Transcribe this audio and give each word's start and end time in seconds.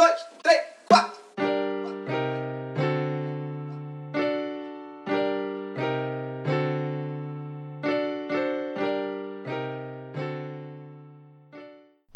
dois, 0.00 0.26
três, 0.42 0.62
quatro. 0.88 1.20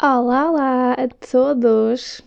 Olá, 0.01 0.49
olá 0.49 0.93
a 0.93 1.07
todos! 1.29 2.21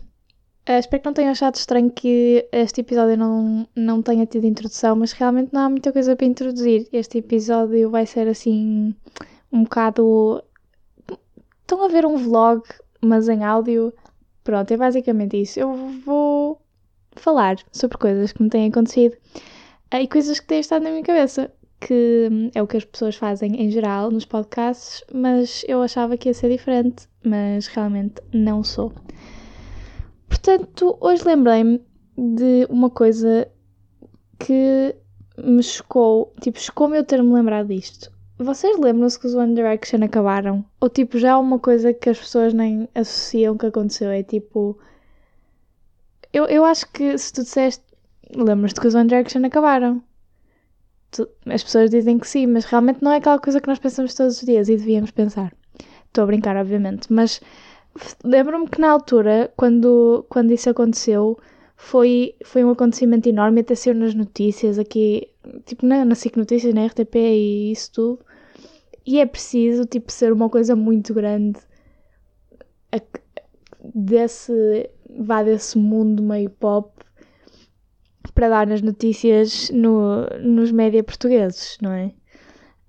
Uh, 0.68 0.79
espero 0.79 1.03
que 1.03 1.06
não 1.08 1.15
tenham 1.15 1.33
achado 1.33 1.56
estranho 1.56 1.90
que 1.90 2.49
este 2.53 2.83
episódio 2.83 3.17
não, 3.17 3.67
não 3.75 4.01
tenha 4.01 4.27
tido 4.27 4.47
introdução, 4.47 4.95
mas 4.95 5.11
realmente 5.11 5.53
não 5.53 5.63
há 5.63 5.69
muita 5.69 5.93
coisa 5.93 6.15
para 6.15 6.27
introduzir. 6.27 6.88
Este 6.93 7.19
episódio 7.19 7.90
vai 7.90 8.06
ser 8.06 8.29
assim 8.29 8.95
um 9.51 9.65
bocado. 9.65 10.40
Estão 11.63 11.85
a 11.85 11.88
ver 11.88 12.06
um 12.06 12.17
vlog, 12.17 12.63
mas 13.03 13.29
em 13.29 13.43
áudio. 13.43 13.93
Pronto, 14.49 14.72
é 14.72 14.78
basicamente 14.78 15.38
isso. 15.38 15.60
Eu 15.60 15.74
vou 16.06 16.59
falar 17.12 17.57
sobre 17.70 17.98
coisas 17.98 18.33
que 18.33 18.43
me 18.43 18.48
têm 18.48 18.71
acontecido 18.71 19.12
uh, 19.93 19.98
e 19.98 20.09
coisas 20.09 20.41
que 20.41 20.47
têm 20.47 20.61
estado 20.61 20.84
na 20.84 20.91
minha 20.91 21.02
cabeça, 21.02 21.52
que 21.79 22.30
hum, 22.33 22.51
é 22.55 22.62
o 22.62 22.66
que 22.66 22.79
as 22.79 22.84
pessoas 22.87 23.15
fazem 23.15 23.62
em 23.62 23.71
geral 23.71 24.11
nos 24.11 24.24
podcasts, 24.24 25.05
mas 25.12 25.66
eu 25.69 25.83
achava 25.83 26.16
que 26.16 26.30
ia 26.30 26.33
ser 26.33 26.48
diferente, 26.48 27.07
mas 27.23 27.66
realmente 27.66 28.23
não 28.33 28.65
sou. 28.65 28.91
Portanto, 30.30 30.96
hoje 30.99 31.27
lembrei-me 31.27 31.83
de 32.16 32.66
uma 32.71 32.88
coisa 32.88 33.46
que 34.38 34.96
me 35.37 35.62
chocou, 35.62 36.33
tipo, 36.41 36.59
chocou-me 36.59 36.96
eu 36.96 37.05
ter-me 37.05 37.35
lembrado 37.35 37.69
disto. 37.69 38.10
Vocês 38.38 38.78
lembram-se 38.78 39.19
que 39.19 39.27
os 39.27 39.34
One 39.34 39.55
Direction 39.55 40.02
acabaram? 40.02 40.65
Ou 40.80 40.88
tipo, 40.88 41.19
já 41.19 41.30
é 41.30 41.37
uma 41.37 41.59
coisa 41.59 41.92
que 41.92 42.09
as 42.09 42.19
pessoas 42.19 42.55
nem 42.55 42.88
associam 42.95 43.56
que 43.59 43.66
aconteceu? 43.66 44.10
É 44.10 44.23
tipo. 44.23 44.79
Eu, 46.33 46.45
eu 46.46 46.65
acho 46.65 46.91
que 46.93 47.16
se 47.19 47.32
tu 47.32 47.43
disseste. 47.43 47.84
Lembras-te 48.34 48.80
que 48.80 48.87
os 48.87 48.95
One 48.95 49.09
Direction 49.09 49.45
acabaram? 49.45 50.02
Tu- 51.10 51.29
as 51.46 51.63
pessoas 51.63 51.90
dizem 51.90 52.18
que 52.18 52.26
sim, 52.29 52.46
mas 52.46 52.65
realmente 52.65 53.02
não 53.02 53.13
é 53.13 53.16
aquela 53.16 53.38
coisa 53.38 53.60
que 53.60 53.68
nós 53.68 53.79
pensamos 53.79 54.15
todos 54.15 54.38
os 54.38 54.46
dias 54.46 54.68
e 54.68 54.76
devíamos 54.76 55.10
pensar. 55.10 55.54
Estou 56.07 56.24
a 56.24 56.26
brincar, 56.26 56.57
obviamente, 56.57 57.13
mas 57.13 57.41
lembro-me 58.24 58.68
que 58.68 58.80
na 58.80 58.91
altura, 58.91 59.52
quando, 59.57 60.24
quando 60.29 60.52
isso 60.52 60.68
aconteceu, 60.70 61.38
foi, 61.76 62.35
foi 62.45 62.65
um 62.65 62.70
acontecimento 62.70 63.29
enorme, 63.29 63.60
até 63.63 63.74
saiu 63.74 63.95
nas 63.95 64.14
notícias 64.14 64.78
aqui, 64.78 65.28
tipo 65.66 65.86
na, 65.86 66.04
na 66.04 66.14
SIC 66.14 66.36
Notícias, 66.36 66.74
na 66.74 66.84
RTP 66.86 67.18
e 67.18 67.72
isso 67.72 67.92
tudo. 67.92 68.18
E 69.10 69.18
é 69.20 69.24
preciso, 69.24 69.86
tipo, 69.86 70.12
ser 70.12 70.34
uma 70.34 70.50
coisa 70.50 70.76
muito 70.76 71.14
grande 71.14 71.58
a- 72.92 73.00
desse, 73.94 74.90
vá 75.18 75.42
desse 75.42 75.78
mundo 75.78 76.22
meio 76.22 76.50
pop 76.50 76.92
para 78.34 78.50
dar 78.50 78.66
nas 78.66 78.82
notícias 78.82 79.70
no, 79.70 80.26
nos 80.42 80.70
média 80.70 81.02
portugueses, 81.02 81.78
não 81.80 81.90
é? 81.90 82.12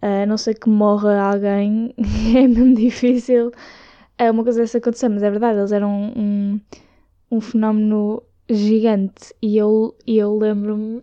A 0.01 0.25
não 0.25 0.37
ser 0.37 0.55
que 0.55 0.67
morra 0.69 1.21
alguém, 1.21 1.93
é 2.35 2.47
mesmo 2.49 2.75
difícil 2.75 3.51
é 4.17 4.29
uma 4.29 4.43
coisa 4.43 4.59
dessa 4.59 4.79
acontecer, 4.79 5.07
mas 5.07 5.23
é 5.23 5.31
verdade, 5.31 5.59
eles 5.59 5.71
eram 5.71 5.89
um, 5.89 6.11
um, 6.17 6.61
um 7.37 7.39
fenómeno 7.39 8.21
gigante 8.49 9.33
e 9.41 9.57
eu, 9.57 9.95
e 10.05 10.17
eu 10.17 10.37
lembro-me 10.37 11.01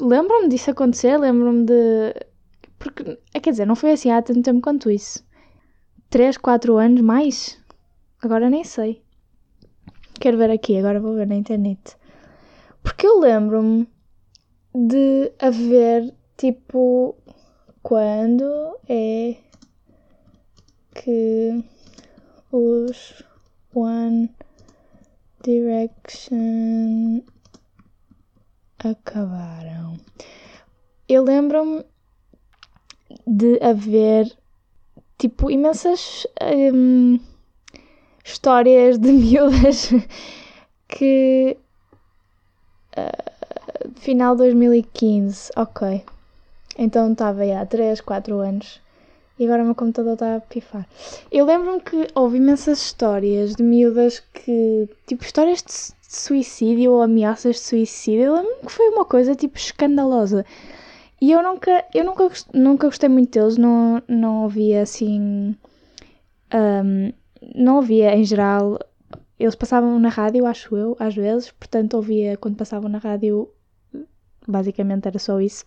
lembro-me 0.00 0.48
disso 0.48 0.72
acontecer, 0.72 1.16
lembro-me 1.16 1.64
de 1.64 2.14
porque, 2.84 3.18
é, 3.32 3.40
quer 3.40 3.50
dizer, 3.50 3.66
não 3.66 3.74
foi 3.74 3.92
assim 3.92 4.10
há 4.10 4.20
tanto 4.20 4.42
tempo 4.42 4.60
quanto 4.60 4.90
isso. 4.90 5.24
3, 6.10 6.36
4 6.36 6.76
anos 6.76 7.00
mais? 7.00 7.58
Agora 8.22 8.50
nem 8.50 8.62
sei. 8.62 9.02
Quero 10.20 10.36
ver 10.36 10.50
aqui, 10.50 10.76
agora 10.76 11.00
vou 11.00 11.14
ver 11.14 11.26
na 11.26 11.34
internet. 11.34 11.96
Porque 12.82 13.06
eu 13.06 13.18
lembro-me 13.18 13.88
de 14.74 15.32
haver 15.40 16.14
tipo 16.36 17.16
quando 17.82 18.78
é 18.86 19.36
que 20.94 21.64
os 22.52 23.24
One 23.74 24.30
Direction 25.42 27.22
acabaram. 28.78 29.96
Eu 31.08 31.24
lembro-me 31.24 31.84
de 33.26 33.58
haver 33.62 34.30
tipo 35.18 35.50
imensas 35.50 36.26
hum, 36.72 37.18
histórias 38.24 38.98
de 38.98 39.10
miúdas 39.12 39.90
que 40.88 41.56
ah, 42.96 43.34
final 43.96 44.36
de 44.36 44.44
2015, 44.44 45.50
ok. 45.56 46.04
Então 46.76 47.12
estava 47.12 47.44
há 47.44 47.64
3, 47.64 48.00
4 48.00 48.38
anos 48.38 48.80
e 49.38 49.44
agora 49.44 49.62
o 49.62 49.66
meu 49.66 49.74
computador 49.74 50.12
está 50.14 50.36
a 50.36 50.40
pifar. 50.40 50.86
Eu 51.30 51.44
lembro-me 51.44 51.80
que 51.80 52.06
houve 52.14 52.36
imensas 52.36 52.78
histórias 52.78 53.56
de 53.56 53.62
miúdas 53.64 54.22
que. 54.32 54.88
tipo, 55.06 55.24
histórias 55.24 55.62
de 55.62 55.72
suicídio 56.08 56.92
ou 56.92 57.02
ameaças 57.02 57.56
de 57.56 57.62
suicídio. 57.62 58.24
Eu 58.26 58.34
lembro-me 58.34 58.66
que 58.66 58.72
foi 58.72 58.88
uma 58.90 59.04
coisa 59.04 59.34
tipo 59.34 59.56
escandalosa. 59.58 60.46
E 61.24 61.30
eu 61.32 61.40
nunca, 61.48 61.74
eu 61.98 62.04
nunca, 62.08 62.24
nunca 62.66 62.86
gostei 62.88 63.08
muito 63.08 63.30
deles, 63.38 63.56
não, 63.56 64.02
não 64.08 64.42
ouvia 64.44 64.82
assim. 64.82 65.56
ahm, 66.50 67.12
não 67.54 67.76
ouvia 67.76 68.14
em 68.16 68.24
geral. 68.24 68.78
Eles 69.38 69.54
passavam 69.56 69.98
na 69.98 70.08
rádio, 70.08 70.46
acho 70.46 70.76
eu, 70.76 70.96
às 71.00 71.14
vezes, 71.14 71.50
portanto 71.52 71.94
ouvia 71.94 72.36
quando 72.38 72.56
passavam 72.56 72.88
na 72.90 72.98
rádio, 72.98 73.50
basicamente 74.48 75.08
era 75.08 75.18
só 75.18 75.40
isso. 75.40 75.64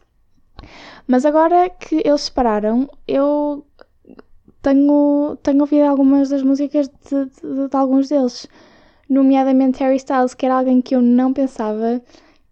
Mas 1.07 1.25
agora 1.25 1.69
que 1.69 1.95
eles 2.05 2.21
se 2.21 2.27
separaram, 2.27 2.87
eu 3.07 3.65
tenho, 4.61 5.37
tenho 5.43 5.61
ouvido 5.61 5.85
algumas 5.85 6.29
das 6.29 6.43
músicas 6.43 6.87
de, 6.89 7.25
de- 7.25 7.69
de 7.69 7.77
alguns 7.77 8.09
deles, 8.09 8.47
nomeadamente 9.09 9.79
Harry 9.81 9.97
Styles, 9.97 10.33
que 10.33 10.45
era 10.45 10.57
alguém 10.57 10.81
que 10.81 10.95
eu 10.95 11.01
não 11.01 11.33
pensava 11.33 12.01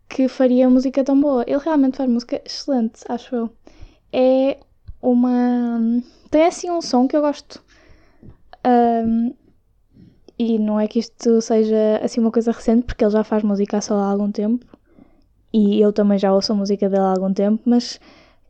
que 0.09 0.27
faria 0.27 0.69
música 0.69 1.03
tão 1.03 1.19
boa. 1.19 1.43
Ele 1.47 1.59
realmente 1.59 1.97
faz 1.97 2.09
música 2.09 2.41
excelente, 2.45 3.03
acho 3.09 3.35
eu. 3.35 3.49
É 4.13 4.57
uma. 5.01 5.79
Tem 6.29 6.45
assim 6.45 6.69
um 6.71 6.81
som 6.81 7.07
que 7.07 7.15
eu 7.15 7.21
gosto. 7.21 7.63
Ahm, 8.63 9.33
e 10.37 10.59
não 10.59 10.79
é 10.79 10.87
que 10.87 10.99
isto 10.99 11.41
seja 11.41 11.99
assim 12.03 12.19
uma 12.19 12.31
coisa 12.31 12.51
recente, 12.51 12.85
porque 12.85 13.03
ele 13.03 13.11
já 13.11 13.23
faz 13.23 13.43
música 13.43 13.79
só 13.81 13.95
há 13.95 14.11
algum 14.11 14.31
tempo. 14.31 14.65
E 15.53 15.79
eu 15.79 15.93
também 15.93 16.17
já 16.19 16.33
ouço 16.33 16.51
a 16.51 16.55
música 16.55 16.89
dele 16.89 17.01
há 17.03 17.11
algum 17.11 17.33
tempo, 17.33 17.61
mas 17.65 17.99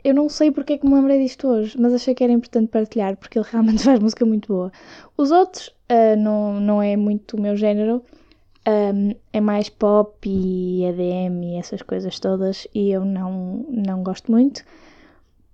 eu 0.03 0.13
não 0.13 0.29
sei 0.29 0.51
porque 0.51 0.73
é 0.73 0.77
que 0.77 0.87
me 0.87 0.95
lembrei 0.95 1.19
disto 1.19 1.47
hoje, 1.47 1.79
mas 1.79 1.93
achei 1.93 2.15
que 2.15 2.23
era 2.23 2.33
importante 2.33 2.69
partilhar, 2.69 3.15
porque 3.17 3.37
ele 3.37 3.45
realmente 3.51 3.83
faz 3.83 3.99
música 3.99 4.25
muito 4.25 4.47
boa. 4.53 4.71
Os 5.17 5.31
outros 5.31 5.73
ah, 5.89 6.15
não, 6.15 6.59
não 6.59 6.81
é 6.81 6.95
muito 6.95 7.37
o 7.37 7.41
meu 7.41 7.55
género, 7.55 8.03
ahm, 8.65 9.11
é 9.33 9.41
mais 9.41 9.69
pop 9.69 10.27
e 10.29 10.83
EDM 10.85 11.55
e 11.55 11.59
essas 11.59 11.81
coisas 11.81 12.19
todas, 12.19 12.67
e 12.73 12.91
eu 12.91 13.05
não, 13.05 13.65
não 13.69 14.03
gosto 14.03 14.31
muito. 14.31 14.63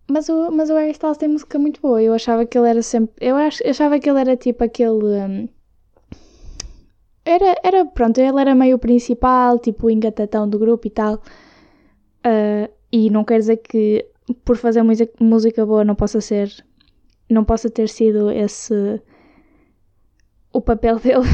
Mas 0.08 0.30
o, 0.30 0.52
mas 0.52 0.70
o 0.70 0.76
Harry 0.76 0.92
Styles 0.92 1.18
tem 1.18 1.30
música 1.30 1.58
muito 1.60 1.82
boa, 1.82 2.02
eu 2.02 2.14
achava 2.14 2.46
que 2.46 2.58
ele 2.58 2.70
era 2.70 2.82
sempre. 2.82 3.16
Eu 3.20 3.36
ach- 3.38 3.62
achava 3.66 4.00
que 4.00 4.10
ele 4.10 4.20
era 4.20 4.36
tipo 4.38 4.64
aquele. 4.64 5.20
ahm, 5.20 5.48
era, 7.26 7.56
era, 7.64 7.86
pronto, 7.86 8.18
ele 8.20 8.40
era 8.42 8.56
meio 8.56 8.78
principal, 8.80 9.60
tipo 9.60 9.88
o 9.88 9.90
engatatão 9.92 10.48
do 10.50 10.60
grupo 10.60 10.88
e 10.88 10.90
tal. 10.90 11.22
Ah, 12.24 12.70
e 12.92 13.10
não 13.10 13.24
quer 13.24 13.40
dizer 13.40 13.58
que 13.58 14.06
por 14.46 14.56
fazer 14.58 14.84
música, 14.84 15.12
música 15.20 15.66
boa 15.66 15.84
não 15.84 15.96
possa 15.96 16.22
ser, 16.22 16.50
não 17.30 17.44
possa 17.44 17.70
ter 17.70 17.90
sido 17.90 18.32
esse 18.32 19.02
o 20.54 20.62
papel 20.62 21.00
dele. 21.04 21.26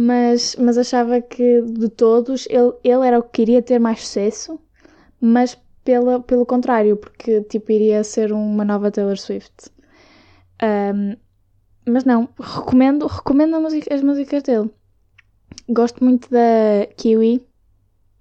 Mas, 0.00 0.56
mas 0.56 0.78
achava 0.78 1.20
que 1.20 1.60
de 1.62 1.88
todos 1.88 2.46
ele, 2.48 2.72
ele 2.82 3.06
era 3.06 3.18
o 3.18 3.22
que 3.22 3.30
queria 3.32 3.62
ter 3.62 3.78
mais 3.78 4.00
sucesso, 4.00 4.58
mas 5.20 5.58
pela, 5.84 6.20
pelo 6.20 6.46
contrário, 6.46 6.96
porque 6.96 7.42
tipo 7.42 7.70
iria 7.70 8.02
ser 8.02 8.32
uma 8.32 8.64
nova 8.64 8.90
Taylor 8.90 9.18
Swift. 9.18 9.70
Ahm, 10.62 11.16
mas 11.86 12.04
não, 12.04 12.28
recomendo, 12.38 13.06
recomendo 13.06 13.60
música- 13.60 13.94
as 13.94 14.02
músicas 14.02 14.42
dele. 14.42 14.70
Gosto 15.68 16.02
muito 16.02 16.30
da 16.30 16.86
Kiwi, 16.96 17.44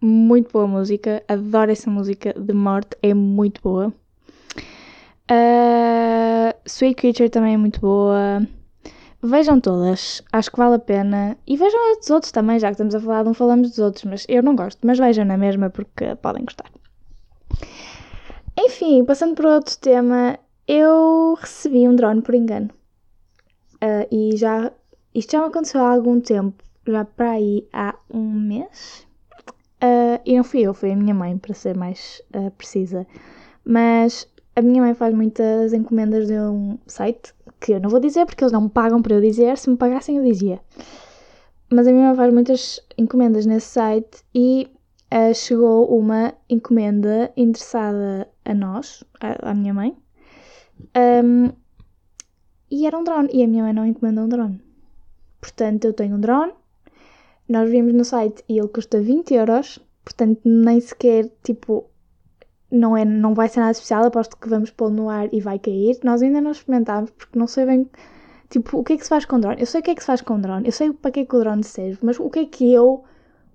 muito 0.01 0.51
boa 0.51 0.67
música, 0.67 1.23
adoro 1.27 1.71
essa 1.71 1.89
música 1.89 2.33
de 2.33 2.53
morte, 2.53 2.97
é 3.01 3.13
muito 3.13 3.61
boa. 3.61 3.93
Ah, 5.29 6.55
Sweet 6.65 6.95
Creature 6.95 7.29
também 7.29 7.53
é 7.53 7.57
muito 7.57 7.79
boa. 7.79 8.45
Vejam 9.21 9.59
todas, 9.59 10.23
acho 10.31 10.49
que 10.49 10.57
vale 10.57 10.75
a 10.75 10.79
pena. 10.79 11.37
E 11.45 11.57
vejam 11.57 11.91
as 11.91 11.99
dos 11.99 12.09
outros 12.09 12.31
também, 12.31 12.57
já 12.57 12.67
que 12.67 12.73
estamos 12.73 12.95
a 12.95 12.99
falar 13.01 13.23
de 13.23 13.29
um, 13.29 13.33
falamos 13.33 13.69
dos 13.69 13.79
outros, 13.79 14.05
mas 14.05 14.25
eu 14.29 14.41
não 14.41 14.55
gosto, 14.55 14.79
mas 14.85 14.97
vejam 14.97 15.25
na 15.25 15.37
mesma 15.37 15.69
porque 15.69 16.15
podem 16.15 16.45
gostar. 16.45 16.71
Enfim, 18.57 19.03
passando 19.03 19.35
para 19.35 19.55
outro 19.55 19.77
tema, 19.77 20.39
eu 20.67 21.37
recebi 21.39 21.87
um 21.87 21.95
drone 21.95 22.21
por 22.21 22.35
engano. 22.35 22.69
Ah, 23.81 24.07
e 24.11 24.35
já. 24.37 24.71
Isto 25.13 25.31
já 25.33 25.39
me 25.39 25.47
aconteceu 25.47 25.81
há 25.81 25.91
algum 25.91 26.21
tempo, 26.21 26.63
já 26.87 27.03
para 27.03 27.31
aí 27.31 27.67
há 27.73 27.95
um 28.13 28.31
mês. 28.31 29.07
Uh, 29.81 30.19
e 30.25 30.35
não 30.35 30.43
fui 30.43 30.61
eu, 30.61 30.73
foi 30.73 30.91
a 30.91 30.95
minha 30.95 31.13
mãe, 31.13 31.37
para 31.37 31.53
ser 31.53 31.75
mais 31.75 32.21
uh, 32.35 32.51
precisa. 32.51 33.07
Mas 33.65 34.27
a 34.55 34.61
minha 34.61 34.81
mãe 34.81 34.93
faz 34.93 35.13
muitas 35.13 35.73
encomendas 35.73 36.27
de 36.27 36.37
um 36.37 36.77
site 36.85 37.33
que 37.59 37.73
eu 37.73 37.79
não 37.79 37.89
vou 37.89 37.99
dizer 37.99 38.25
porque 38.25 38.43
eles 38.43 38.51
não 38.51 38.61
me 38.61 38.69
pagam 38.69 39.01
para 39.01 39.15
eu 39.15 39.21
dizer. 39.21 39.57
Se 39.57 39.69
me 39.69 39.77
pagassem, 39.77 40.17
eu 40.17 40.23
dizia. 40.23 40.59
Mas 41.69 41.87
a 41.87 41.91
minha 41.91 42.07
mãe 42.07 42.15
faz 42.15 42.33
muitas 42.33 42.79
encomendas 42.97 43.45
nesse 43.45 43.67
site 43.67 44.23
e 44.33 44.67
uh, 45.13 45.33
chegou 45.33 45.85
uma 45.95 46.33
encomenda 46.49 47.31
interessada 47.37 48.27
a 48.45 48.53
nós, 48.53 49.03
à 49.19 49.53
minha 49.53 49.73
mãe. 49.73 49.95
Um, 51.23 51.51
e 52.71 52.85
era 52.85 52.97
um 52.97 53.03
drone. 53.03 53.29
E 53.31 53.43
a 53.43 53.47
minha 53.47 53.63
mãe 53.63 53.73
não 53.73 53.85
encomendou 53.85 54.25
um 54.25 54.29
drone. 54.29 54.61
Portanto, 55.41 55.85
eu 55.85 55.93
tenho 55.93 56.15
um 56.15 56.19
drone. 56.19 56.53
Nós 57.47 57.69
vimos 57.69 57.93
no 57.93 58.05
site 58.05 58.43
e 58.47 58.57
ele 58.57 58.67
custa 58.67 59.01
20 59.01 59.33
euros. 59.33 59.79
Portanto, 60.03 60.41
nem 60.45 60.79
sequer, 60.79 61.29
tipo, 61.43 61.88
não, 62.71 62.95
é, 62.95 63.05
não 63.05 63.33
vai 63.33 63.49
ser 63.49 63.59
nada 63.59 63.71
especial. 63.71 64.05
Aposto 64.05 64.37
que 64.37 64.49
vamos 64.49 64.71
pôr 64.71 64.89
no 64.91 65.09
ar 65.09 65.33
e 65.33 65.39
vai 65.41 65.59
cair. 65.59 65.97
Nós 66.03 66.21
ainda 66.21 66.41
não 66.41 66.51
experimentámos 66.51 67.11
porque 67.11 67.37
não 67.37 67.47
sei 67.47 67.65
bem, 67.65 67.89
tipo, 68.49 68.77
o 68.77 68.83
que 68.83 68.93
é 68.93 68.97
que 68.97 69.03
se 69.03 69.09
faz 69.09 69.25
com 69.25 69.39
drone. 69.39 69.59
Eu 69.59 69.65
sei 69.65 69.81
o 69.81 69.83
que 69.83 69.91
é 69.91 69.95
que 69.95 70.01
se 70.01 70.07
faz 70.07 70.21
com 70.21 70.39
drone. 70.39 70.65
Eu 70.65 70.71
sei 70.71 70.91
para 70.93 71.11
que 71.11 71.21
é 71.21 71.25
que 71.25 71.35
o 71.35 71.39
drone 71.39 71.63
serve. 71.63 71.99
Mas 72.01 72.19
o 72.19 72.29
que 72.29 72.39
é 72.39 72.45
que 72.45 72.73
eu, 72.73 73.03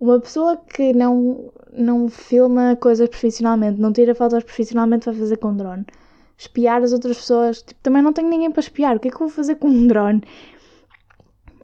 uma 0.00 0.20
pessoa 0.20 0.56
que 0.56 0.93
não, 0.93 1.52
não 1.72 2.08
filma 2.08 2.76
coisas 2.76 3.08
profissionalmente, 3.08 3.81
não 3.81 3.93
tira 3.93 4.14
fotos 4.14 4.44
profissionalmente, 4.44 5.06
vai 5.06 5.14
fazer 5.14 5.37
com 5.38 5.56
drone? 5.56 5.84
espiar 6.37 6.82
as 6.82 6.93
outras 6.93 7.17
pessoas. 7.17 7.62
Tipo, 7.62 7.81
também 7.82 8.02
não 8.02 8.12
tenho 8.12 8.28
ninguém 8.28 8.50
para 8.50 8.60
espiar. 8.60 8.96
O 8.96 9.00
que 9.00 9.08
é 9.08 9.10
que 9.10 9.17
eu 9.17 9.20
vou 9.20 9.28
fazer 9.28 9.56
com 9.56 9.69
um 9.69 9.87
drone? 9.87 10.22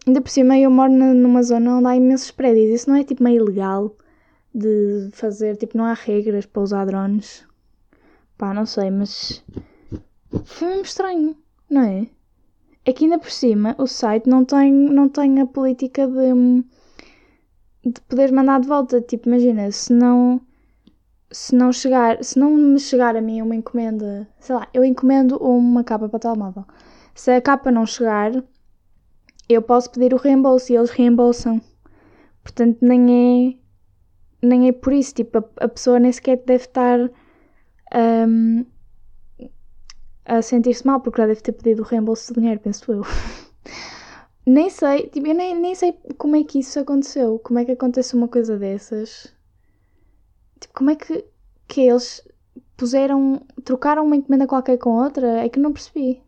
Ainda 0.07 0.21
por 0.21 0.31
cima, 0.31 0.59
eu 0.59 0.71
moro 0.71 0.93
numa 0.93 1.43
zona 1.43 1.77
onde 1.77 1.87
há 1.87 1.97
imensos 1.97 2.31
prédios. 2.31 2.71
Isso 2.71 2.91
não 2.91 2.97
é 2.97 3.05
tipo 3.05 3.23
meio 3.23 3.43
ilegal 3.43 3.95
de 4.55 5.11
fazer. 5.13 5.57
Tipo, 5.57 5.79
não 5.79 5.85
há 5.85 5.95
regras 5.95 6.47
para 6.47 6.63
usar 6.63 6.85
drones. 6.87 7.47
Pá, 8.37 8.55
não 8.55 8.67
sei, 8.67 8.91
mas. 8.91 9.45
Foi 10.45 10.69
mesmo 10.69 10.83
estranho, 10.83 11.37
não 11.69 11.83
é? 11.83 12.07
É 12.85 12.93
que 12.93 13.05
ainda 13.05 13.19
por 13.19 13.31
cima 13.31 13.75
o 13.79 13.87
site 13.87 14.29
não 14.29 14.45
tem, 14.45 14.73
não 14.73 15.09
tem 15.09 15.41
a 15.41 15.47
política 15.47 16.07
de. 16.07 16.65
de 17.85 18.33
mandar 18.33 18.61
de 18.61 18.69
volta. 18.69 19.01
Tipo, 19.01 19.29
imagina, 19.29 19.71
se 19.71 19.93
não 19.93 20.41
se 21.31 21.55
não 21.55 21.73
chegar, 21.73 22.23
se 22.25 22.39
não 22.39 22.51
me 22.51 22.79
chegar 22.79 23.17
a 23.17 23.21
mim 23.21 23.41
uma 23.41 23.55
encomenda, 23.55 24.27
sei 24.41 24.55
lá, 24.55 24.69
eu 24.75 24.85
encomendo 24.85 25.37
uma 25.37 25.85
capa 25.85 26.09
para 26.09 26.19
telemóvel. 26.19 26.65
Se 27.15 27.31
a 27.31 27.41
capa 27.41 27.71
não 27.71 27.87
chegar, 27.87 28.33
eu 29.49 29.63
posso 29.63 29.91
pedir 29.91 30.13
o 30.13 30.17
reembolso 30.17 30.73
e 30.73 30.77
eles 30.77 30.91
reembolsam. 30.91 31.61
Portanto, 32.43 32.79
nem 32.81 33.55
é 33.55 33.60
nem 34.43 34.69
é 34.69 34.73
por 34.73 34.93
isso, 34.93 35.15
tipo, 35.15 35.39
a, 35.39 35.45
a 35.65 35.69
pessoa 35.69 35.99
nem 35.99 36.13
sequer 36.13 36.43
deve 36.45 36.65
estar 36.65 36.99
um, 38.29 38.65
a 40.25 40.43
sentir-se 40.43 40.87
mal 40.87 41.01
porque 41.01 41.21
já 41.21 41.27
deve 41.27 41.41
ter 41.41 41.53
pedido 41.53 41.83
o 41.83 41.87
reembolso 41.87 42.33
de 42.33 42.41
dinheiro, 42.41 42.61
penso 42.61 42.93
eu. 42.93 43.03
nem 44.47 44.71
sei, 44.71 45.09
tipo, 45.09 45.27
eu 45.27 45.35
nem, 45.35 45.59
nem 45.59 45.75
sei 45.75 45.99
como 46.19 46.37
é 46.37 46.45
que 46.45 46.61
isso 46.61 46.79
aconteceu, 46.79 47.39
como 47.41 47.59
é 47.59 47.65
que 47.65 47.73
acontece 47.73 48.15
uma 48.15 48.29
coisa 48.29 48.59
dessas 48.59 49.35
Tipo, 50.61 50.75
como 50.75 50.91
é 50.91 50.97
que, 50.97 51.25
que 51.67 51.81
eles 51.81 52.23
puseram, 52.77 53.47
trocaram 53.65 54.05
uma 54.05 54.17
encomenda 54.17 54.47
qualquer 54.47 54.79
com 54.79 54.91
outra? 54.91 55.45
É 55.45 55.49
que 55.49 55.59
não 55.59 55.73
percebi. 55.73 56.23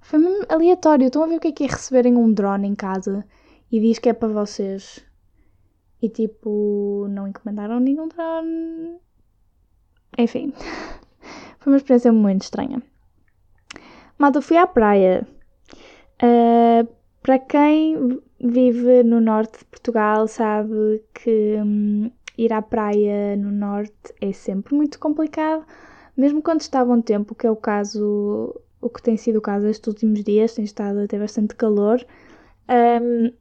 Foi 0.00 0.18
mesmo 0.18 0.44
aleatório. 0.48 1.06
Estão 1.06 1.22
a 1.22 1.26
ver 1.26 1.36
o 1.36 1.40
que 1.40 1.48
é 1.48 1.52
que 1.52 1.64
é 1.64 1.66
receberem 1.66 2.16
um 2.16 2.32
drone 2.32 2.68
em 2.68 2.74
casa 2.74 3.24
e 3.72 3.80
diz 3.80 3.98
que 3.98 4.08
é 4.10 4.12
para 4.12 4.28
vocês. 4.28 5.04
E 6.02 6.08
tipo, 6.08 7.06
não 7.10 7.28
encomendaram 7.28 7.78
nenhum 7.78 8.08
drone. 8.08 8.98
Enfim, 10.18 10.52
foi 11.58 11.72
uma 11.72 11.76
experiência 11.76 12.12
muito 12.12 12.42
estranha. 12.42 12.82
Malta, 14.18 14.40
fui 14.40 14.56
à 14.56 14.66
praia. 14.66 15.26
Uh, 16.22 16.86
para 17.22 17.38
quem 17.38 18.20
vive 18.38 19.02
no 19.02 19.20
norte 19.20 19.58
de 19.58 19.64
Portugal 19.66 20.26
sabe 20.26 21.02
que 21.14 21.56
hum, 21.62 22.10
ir 22.36 22.52
à 22.52 22.62
praia 22.62 23.36
no 23.36 23.50
norte 23.50 24.14
é 24.20 24.32
sempre 24.32 24.74
muito 24.74 24.98
complicado, 24.98 25.64
mesmo 26.16 26.42
quando 26.42 26.60
está 26.60 26.84
bom 26.84 27.00
tempo, 27.00 27.34
que 27.34 27.46
é 27.46 27.50
o 27.50 27.56
caso, 27.56 28.54
o 28.80 28.88
que 28.88 29.02
tem 29.02 29.16
sido 29.16 29.36
o 29.36 29.42
caso 29.42 29.66
estes 29.66 29.86
últimos 29.88 30.24
dias, 30.24 30.54
tem 30.54 30.64
estado 30.64 31.00
a 31.00 31.06
ter 31.06 31.18
bastante 31.18 31.54
calor. 31.54 32.04
Um, 32.68 33.32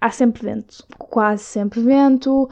há 0.00 0.10
sempre 0.10 0.42
vento, 0.42 0.84
quase 0.98 1.42
sempre 1.42 1.80
vento. 1.80 2.48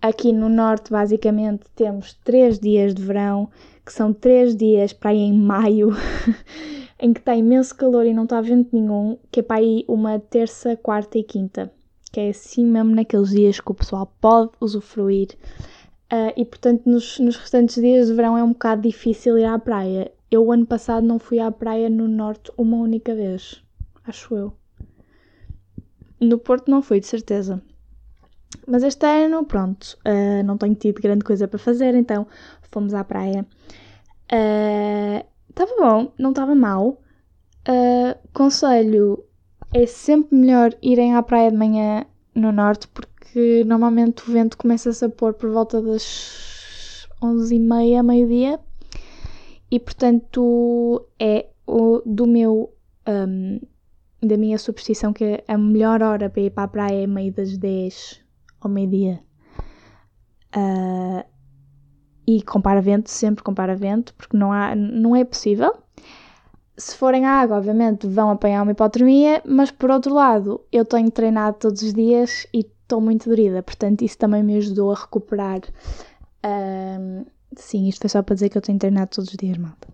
Aqui 0.00 0.32
no 0.32 0.48
norte, 0.48 0.90
basicamente, 0.90 1.64
temos 1.74 2.14
três 2.24 2.58
dias 2.58 2.94
de 2.94 3.02
verão, 3.02 3.48
que 3.84 3.92
são 3.92 4.12
três 4.12 4.54
dias 4.54 4.92
para 4.92 5.14
ir 5.14 5.20
em 5.20 5.32
maio, 5.32 5.90
em 7.00 7.12
que 7.12 7.20
está 7.20 7.34
imenso 7.34 7.74
calor 7.74 8.06
e 8.06 8.12
não 8.12 8.24
está 8.24 8.40
vento 8.40 8.68
nenhum, 8.72 9.18
que 9.32 9.40
é 9.40 9.42
para 9.42 9.62
ir 9.62 9.84
uma 9.88 10.18
terça, 10.18 10.76
quarta 10.76 11.18
e 11.18 11.22
quinta 11.22 11.72
que 12.14 12.20
é 12.20 12.28
assim 12.28 12.64
mesmo 12.64 12.94
naqueles 12.94 13.30
dias 13.30 13.58
que 13.58 13.72
o 13.72 13.74
pessoal 13.74 14.06
pode 14.20 14.52
usufruir. 14.60 15.30
Uh, 16.12 16.30
e 16.36 16.44
portanto, 16.44 16.88
nos, 16.88 17.18
nos 17.18 17.36
restantes 17.36 17.74
dias 17.74 18.06
de 18.06 18.14
verão 18.14 18.38
é 18.38 18.44
um 18.44 18.52
bocado 18.52 18.82
difícil 18.82 19.36
ir 19.36 19.44
à 19.44 19.58
praia. 19.58 20.12
Eu, 20.30 20.52
ano 20.52 20.64
passado, 20.64 21.04
não 21.04 21.18
fui 21.18 21.40
à 21.40 21.50
praia 21.50 21.90
no 21.90 22.06
norte 22.06 22.52
uma 22.56 22.76
única 22.76 23.12
vez, 23.16 23.60
acho 24.04 24.36
eu. 24.36 24.52
No 26.24 26.38
Porto 26.38 26.70
não 26.70 26.82
fui, 26.82 27.00
de 27.00 27.06
certeza. 27.06 27.62
Mas 28.66 28.82
este 28.82 29.06
ano, 29.06 29.44
pronto, 29.44 29.98
uh, 30.06 30.42
não 30.44 30.56
tenho 30.56 30.74
tido 30.74 31.00
grande 31.00 31.24
coisa 31.24 31.46
para 31.48 31.58
fazer, 31.58 31.94
então 31.94 32.26
fomos 32.70 32.94
à 32.94 33.04
praia. 33.04 33.46
Estava 35.48 35.72
uh, 35.72 35.80
bom, 35.80 36.12
não 36.18 36.30
estava 36.30 36.54
mal. 36.54 37.00
Uh, 37.68 38.16
conselho 38.32 39.24
é 39.72 39.86
sempre 39.86 40.36
melhor 40.36 40.74
irem 40.82 41.14
à 41.14 41.22
praia 41.22 41.50
de 41.50 41.56
manhã 41.56 42.06
no 42.34 42.52
norte 42.52 42.86
porque 42.88 43.64
normalmente 43.64 44.22
o 44.28 44.32
vento 44.32 44.56
começa-se 44.56 45.04
a 45.04 45.08
pôr 45.08 45.34
por 45.34 45.50
volta 45.50 45.80
das 45.80 47.08
11h30, 47.22 48.02
meio-dia 48.02 48.60
e 49.70 49.80
portanto 49.80 51.06
é 51.18 51.46
o, 51.66 52.02
do 52.04 52.26
meu 52.26 52.72
um, 53.08 53.60
da 54.26 54.36
minha 54.36 54.58
superstição 54.58 55.12
que 55.12 55.42
a 55.46 55.58
melhor 55.58 56.02
hora 56.02 56.28
para 56.28 56.42
ir 56.42 56.50
para 56.50 56.64
a 56.64 56.68
praia 56.68 57.04
é 57.04 57.06
meio 57.06 57.32
das 57.32 57.56
10 57.56 58.20
ao 58.60 58.70
meio-dia 58.70 59.20
uh, 60.56 61.24
e 62.26 62.42
compara 62.42 62.80
vento, 62.80 63.10
sempre 63.10 63.44
compara 63.44 63.76
vento 63.76 64.14
porque 64.14 64.36
não, 64.36 64.52
há, 64.52 64.74
não 64.74 65.14
é 65.14 65.24
possível 65.24 65.72
se 66.76 66.96
forem 66.96 67.24
à 67.24 67.40
água, 67.40 67.58
obviamente 67.58 68.06
vão 68.06 68.30
apanhar 68.30 68.62
uma 68.62 68.72
hipotermia, 68.72 69.42
mas 69.46 69.70
por 69.70 69.90
outro 69.90 70.12
lado, 70.12 70.60
eu 70.72 70.84
tenho 70.84 71.10
treinado 71.10 71.56
todos 71.58 71.82
os 71.82 71.94
dias 71.94 72.46
e 72.52 72.60
estou 72.60 73.00
muito 73.00 73.28
dorida, 73.28 73.62
portanto 73.62 74.02
isso 74.02 74.18
também 74.18 74.42
me 74.42 74.56
ajudou 74.56 74.90
a 74.90 74.94
recuperar. 74.94 75.60
Um, 76.44 77.24
sim, 77.56 77.88
isto 77.88 78.00
foi 78.00 78.10
só 78.10 78.22
para 78.22 78.34
dizer 78.34 78.48
que 78.48 78.58
eu 78.58 78.62
tenho 78.62 78.78
treinado 78.78 79.10
todos 79.14 79.30
os 79.30 79.36
dias, 79.36 79.56
malta. 79.56 79.93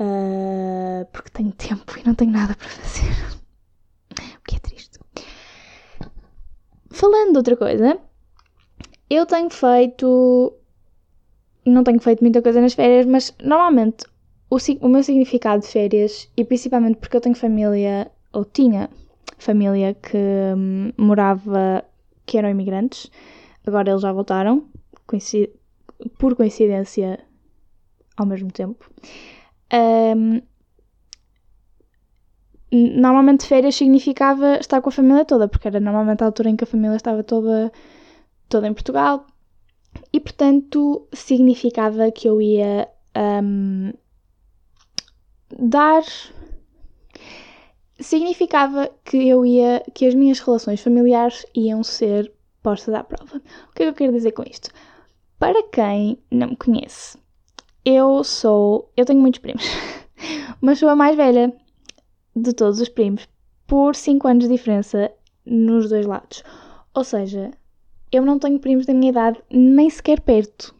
Uh, 0.00 1.04
porque 1.12 1.30
tenho 1.30 1.50
tempo 1.52 1.98
e 1.98 2.06
não 2.06 2.14
tenho 2.14 2.30
nada 2.30 2.54
para 2.54 2.68
fazer. 2.68 3.10
o 4.12 4.42
que 4.46 4.56
é 4.56 4.58
triste. 4.60 4.98
Falando 6.90 7.32
de 7.32 7.38
outra 7.38 7.56
coisa, 7.56 7.98
eu 9.10 9.26
tenho 9.26 9.50
feito. 9.50 10.54
Não 11.66 11.84
tenho 11.84 12.00
feito 12.00 12.22
muita 12.22 12.40
coisa 12.40 12.60
nas 12.60 12.74
férias, 12.74 13.06
mas 13.06 13.34
normalmente 13.42 14.04
o, 14.50 14.56
o 14.80 14.88
meu 14.88 15.02
significado 15.02 15.62
de 15.62 15.68
férias, 15.68 16.30
e 16.36 16.44
principalmente 16.44 16.96
porque 16.96 17.16
eu 17.16 17.20
tenho 17.20 17.34
família, 17.34 18.10
ou 18.32 18.44
tinha 18.44 18.88
família 19.38 19.94
que 19.94 20.16
hum, 20.56 20.92
morava, 20.96 21.84
que 22.24 22.38
eram 22.38 22.48
imigrantes, 22.48 23.10
agora 23.66 23.90
eles 23.90 24.02
já 24.02 24.12
voltaram, 24.12 24.66
coincid 25.06 25.50
por 26.18 26.34
coincidência 26.34 27.18
ao 28.16 28.26
mesmo 28.26 28.50
tempo. 28.50 28.90
Um, 29.72 30.40
normalmente 32.70 33.46
férias 33.46 33.74
significava 33.74 34.56
estar 34.56 34.80
com 34.80 34.88
a 34.88 34.92
família 34.92 35.24
toda, 35.24 35.48
porque 35.48 35.68
era 35.68 35.80
normalmente 35.80 36.22
a 36.22 36.26
altura 36.26 36.50
em 36.50 36.56
que 36.56 36.64
a 36.64 36.66
família 36.66 36.96
estava 36.96 37.22
toda, 37.22 37.72
toda 38.48 38.66
em 38.66 38.74
Portugal, 38.74 39.26
e 40.12 40.20
portanto 40.20 41.08
significava 41.12 42.10
que 42.10 42.28
eu 42.28 42.40
ia 42.40 42.88
um, 43.42 43.92
dar 45.58 46.02
significava 47.98 48.90
que 49.04 49.28
eu 49.28 49.44
ia 49.44 49.82
que 49.94 50.06
as 50.06 50.14
minhas 50.14 50.38
relações 50.38 50.80
familiares 50.80 51.44
iam 51.54 51.82
ser 51.82 52.32
postas 52.62 52.94
à 52.94 53.02
prova. 53.02 53.38
O 53.70 53.74
que 53.74 53.82
é 53.82 53.86
que 53.86 53.90
eu 53.90 53.94
quero 53.94 54.12
dizer 54.12 54.32
com 54.32 54.42
isto? 54.42 54.70
Para 55.38 55.62
quem 55.68 56.18
não 56.30 56.48
me 56.48 56.56
conhece, 56.56 57.18
eu 57.88 58.22
sou, 58.22 58.92
eu 58.94 59.06
tenho 59.06 59.18
muitos 59.18 59.40
primos, 59.40 59.64
mas 60.60 60.78
sou 60.78 60.90
a 60.90 60.96
mais 60.96 61.16
velha 61.16 61.50
de 62.36 62.52
todos 62.52 62.80
os 62.82 62.88
primos 62.90 63.26
por 63.66 63.96
5 63.96 64.28
anos 64.28 64.44
de 64.44 64.54
diferença 64.54 65.10
nos 65.46 65.88
dois 65.88 66.04
lados. 66.04 66.44
Ou 66.94 67.02
seja, 67.02 67.50
eu 68.12 68.26
não 68.26 68.38
tenho 68.38 68.58
primos 68.58 68.84
da 68.84 68.92
minha 68.92 69.10
idade 69.10 69.42
nem 69.50 69.88
sequer 69.88 70.20
perto. 70.20 70.74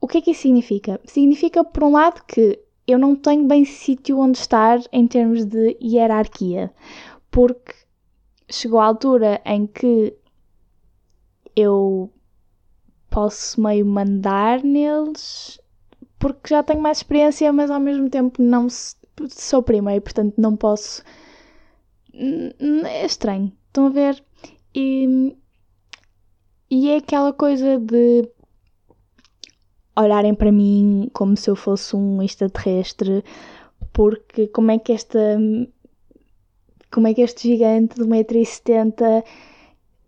O 0.00 0.06
que 0.06 0.18
é 0.18 0.20
que 0.20 0.30
isso 0.30 0.42
significa? 0.42 1.00
Significa, 1.04 1.64
por 1.64 1.82
um 1.82 1.92
lado, 1.92 2.22
que 2.28 2.56
eu 2.86 2.98
não 2.98 3.16
tenho 3.16 3.44
bem 3.44 3.64
sítio 3.64 4.20
onde 4.20 4.38
estar 4.38 4.78
em 4.92 5.06
termos 5.08 5.44
de 5.44 5.76
hierarquia, 5.82 6.72
porque 7.28 7.74
chegou 8.48 8.78
a 8.78 8.86
altura 8.86 9.40
em 9.44 9.66
que 9.66 10.14
eu 11.56 12.08
posso 13.10 13.60
meio 13.60 13.84
mandar 13.84 14.62
neles 14.62 15.60
porque 16.18 16.50
já 16.50 16.62
tenho 16.62 16.80
mais 16.80 16.98
experiência, 16.98 17.52
mas 17.52 17.70
ao 17.70 17.80
mesmo 17.80 18.08
tempo 18.08 18.42
não 18.42 18.68
sou 19.28 19.62
prima 19.62 19.98
portanto 20.00 20.34
não 20.38 20.56
posso. 20.56 21.02
É 22.14 23.06
estranho. 23.06 23.52
Estão 23.66 23.86
a 23.86 23.90
ver? 23.90 24.22
E, 24.74 25.34
e 26.70 26.90
é 26.90 26.96
aquela 26.98 27.32
coisa 27.32 27.78
de 27.78 28.28
olharem 29.96 30.34
para 30.34 30.52
mim 30.52 31.08
como 31.12 31.36
se 31.36 31.50
eu 31.50 31.56
fosse 31.56 31.96
um 31.96 32.22
extraterrestre, 32.22 33.24
porque 33.92 34.46
como 34.48 34.70
é 34.70 34.78
que 34.78 34.92
esta. 34.92 35.38
Como 36.92 37.06
é 37.06 37.14
que 37.14 37.22
este 37.22 37.48
gigante 37.48 37.94
de 37.94 38.02
1,70m 38.02 39.24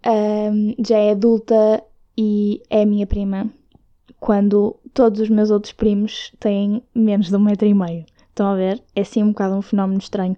um, 0.05 0.75
já 0.85 0.99
é 0.99 1.13
adulta 1.13 1.85
e 2.17 2.63
é 2.69 2.85
minha 2.85 3.07
prima? 3.07 3.51
Quando 4.21 4.77
todos 4.95 5.21
os 5.21 5.29
meus 5.29 5.51
outros 5.51 5.73
primos 5.73 6.33
têm 6.39 6.83
menos 6.95 7.29
de 7.29 7.37
um 7.37 7.41
metro 7.41 7.67
e 7.67 7.75
meio. 7.75 8.05
Estão 8.29 8.47
a 8.47 8.55
ver? 8.55 8.83
É 8.95 9.05
sim 9.05 9.23
um 9.23 9.29
bocado 9.29 9.55
um 9.57 9.63
fenómeno 9.63 9.99
estranho. 9.99 10.37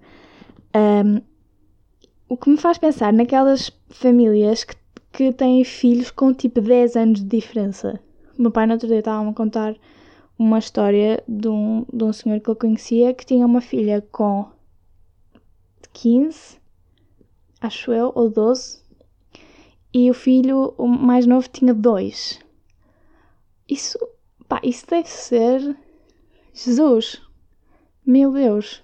Um, 0.75 1.21
o 2.29 2.37
que 2.37 2.51
me 2.51 2.57
faz 2.57 2.79
pensar 2.79 3.13
naquelas 3.13 3.71
famílias 3.89 4.65
que, 4.65 4.75
que 5.13 5.33
têm 5.33 5.63
filhos 5.65 6.11
com 6.11 6.33
tipo 6.33 6.61
10 6.61 6.97
anos 6.97 7.21
de 7.21 7.27
diferença. 7.27 8.01
O 8.39 8.43
meu 8.43 8.51
pai 8.51 8.67
no 8.67 8.73
outro 8.73 8.89
dia 8.89 8.99
estava-me 8.99 9.31
a 9.31 9.35
contar 9.35 9.77
uma 10.39 10.59
história 10.59 11.23
de 11.29 11.49
um, 11.49 11.85
de 11.93 12.05
um 12.05 12.13
senhor 12.13 12.41
que 12.41 12.49
eu 12.49 12.57
conhecia 12.57 13.15
que 13.15 13.25
tinha 13.25 13.47
uma 13.47 13.61
filha 13.61 14.05
com 14.11 14.49
15, 15.93 16.59
acho 17.61 17.93
eu, 17.93 18.11
ou 18.15 18.29
12, 18.29 18.83
e 19.95 20.11
o 20.11 20.15
filho, 20.15 20.75
o 20.77 20.89
mais 20.89 21.25
novo, 21.25 21.49
tinha 21.49 21.73
2. 21.73 22.41
Isso, 23.69 23.97
pá, 24.49 24.61
isso 24.65 24.85
deve 24.89 25.09
ser. 25.09 25.77
Jesus! 26.53 27.23
Meu 28.05 28.33
Deus! 28.33 28.83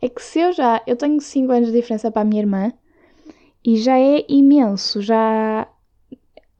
É 0.00 0.08
que 0.08 0.22
se 0.22 0.38
eu 0.38 0.52
já. 0.52 0.80
Eu 0.86 0.96
tenho 0.96 1.20
5 1.20 1.50
anos 1.50 1.72
de 1.72 1.74
diferença 1.74 2.08
para 2.10 2.22
a 2.22 2.24
minha 2.24 2.42
irmã 2.42 2.72
e 3.64 3.76
já 3.76 3.98
é 3.98 4.24
imenso, 4.28 5.02
já. 5.02 5.68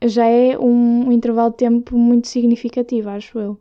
Já 0.03 0.27
é 0.27 0.59
um, 0.59 1.07
um 1.09 1.13
intervalo 1.13 1.51
de 1.51 1.59
tempo 1.59 1.97
muito 1.97 2.27
significativo, 2.27 3.09
acho 3.09 3.39
eu. 3.39 3.59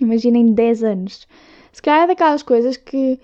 Imaginem 0.00 0.54
10 0.54 0.82
anos. 0.82 1.28
Se 1.70 1.80
calhar 1.80 2.04
é 2.04 2.06
daquelas 2.08 2.42
coisas 2.42 2.76
que 2.76 3.20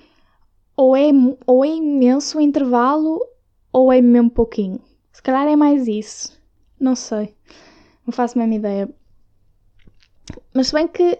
ou 0.77 0.95
é, 0.95 1.11
ou 1.47 1.65
é 1.65 1.69
imenso 1.69 2.39
o 2.39 2.41
intervalo 2.41 3.19
ou 3.73 3.93
é 3.93 4.01
mesmo 4.01 4.31
pouquinho. 4.31 4.81
Se 5.19 5.23
calhar 5.25 5.49
é 5.49 5.57
mais 5.57 5.89
isso. 5.89 6.41
Não 6.79 6.95
sei. 6.95 7.35
Não 8.07 8.13
faço 8.13 8.39
a 8.39 8.41
mesma 8.41 8.55
ideia. 8.55 8.89
Mas 10.55 10.69
se 10.69 10.75
bem 10.75 10.87
que 10.87 11.19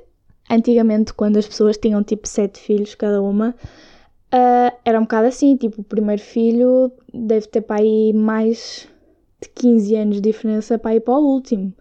antigamente, 0.49 1.13
quando 1.13 1.37
as 1.37 1.49
pessoas 1.49 1.77
tinham 1.77 2.05
tipo 2.05 2.29
sete 2.29 2.61
filhos 2.61 2.95
cada 2.95 3.21
uma, 3.21 3.57
uh, 4.33 4.79
era 4.85 5.01
um 5.01 5.03
bocado 5.03 5.27
assim, 5.27 5.57
tipo, 5.57 5.81
o 5.81 5.85
primeiro 5.85 6.23
filho 6.23 6.93
deve 7.13 7.49
ter 7.49 7.61
para 7.61 7.81
aí 7.81 8.13
mais 8.13 8.89
de 9.43 9.49
15 9.49 9.97
anos 9.97 10.15
de 10.21 10.23
diferença 10.23 10.79
para 10.79 10.95
ir 10.95 11.01
para 11.01 11.15
o 11.15 11.35
último. 11.35 11.75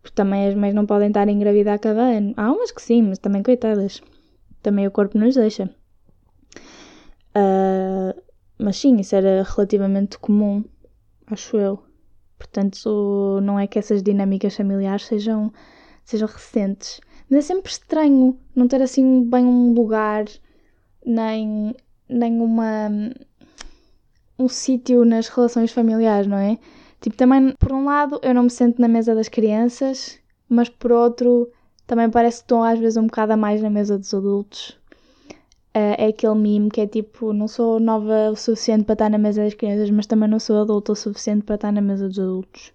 Porque 0.00 0.14
também 0.14 0.48
as 0.48 0.54
mães 0.54 0.74
não 0.74 0.86
podem 0.86 1.08
estar 1.08 1.28
a 1.28 1.78
cada 1.78 2.00
ano. 2.00 2.32
Há 2.38 2.50
umas 2.50 2.70
que 2.70 2.80
sim, 2.80 3.02
mas 3.02 3.18
também 3.18 3.42
coitadas. 3.42 4.00
Também 4.62 4.86
o 4.86 4.90
corpo 4.90 5.18
nos 5.18 5.34
deixa. 5.34 5.68
Uh, 7.36 8.18
mas 8.58 8.78
sim, 8.78 8.96
isso 8.96 9.14
era 9.14 9.42
relativamente 9.42 10.18
comum, 10.18 10.64
acho 11.30 11.56
eu. 11.56 11.82
Portanto, 12.38 13.40
não 13.42 13.58
é 13.58 13.66
que 13.66 13.78
essas 13.78 14.02
dinâmicas 14.02 14.56
familiares 14.56 15.06
sejam 15.06 15.52
sejam 16.10 16.28
recentes. 16.28 17.00
Mas 17.28 17.44
é 17.44 17.48
sempre 17.48 17.70
estranho 17.70 18.38
não 18.54 18.66
ter 18.66 18.82
assim 18.82 19.22
bem 19.28 19.44
um 19.46 19.72
lugar, 19.72 20.24
nem, 21.04 21.74
nem 22.08 22.40
uma. 22.40 22.88
um 24.38 24.48
sítio 24.48 25.04
nas 25.04 25.28
relações 25.28 25.72
familiares, 25.72 26.26
não 26.26 26.38
é? 26.38 26.58
Tipo, 27.00 27.16
também, 27.16 27.54
por 27.58 27.72
um 27.72 27.84
lado, 27.84 28.20
eu 28.22 28.34
não 28.34 28.44
me 28.44 28.50
sento 28.50 28.80
na 28.80 28.88
mesa 28.88 29.14
das 29.14 29.28
crianças, 29.28 30.18
mas 30.48 30.68
por 30.68 30.92
outro, 30.92 31.50
também 31.86 32.10
parece 32.10 32.38
que 32.38 32.44
estou 32.44 32.62
às 32.62 32.78
vezes 32.78 32.96
um 32.96 33.06
bocado 33.06 33.32
a 33.32 33.36
mais 33.36 33.62
na 33.62 33.70
mesa 33.70 33.98
dos 33.98 34.12
adultos. 34.12 34.79
Uh, 35.72 35.94
é 35.98 36.06
aquele 36.08 36.34
mime 36.34 36.68
que 36.68 36.80
é 36.80 36.86
tipo, 36.86 37.32
não 37.32 37.46
sou 37.46 37.78
nova 37.78 38.30
o 38.30 38.36
suficiente 38.36 38.84
para 38.84 38.94
estar 38.94 39.08
na 39.08 39.18
mesa 39.18 39.44
das 39.44 39.54
crianças, 39.54 39.88
mas 39.90 40.06
também 40.06 40.28
não 40.28 40.40
sou 40.40 40.60
adulta 40.60 40.92
o 40.92 40.96
suficiente 40.96 41.44
para 41.44 41.54
estar 41.54 41.72
na 41.72 41.80
mesa 41.80 42.08
dos 42.08 42.18
adultos. 42.18 42.72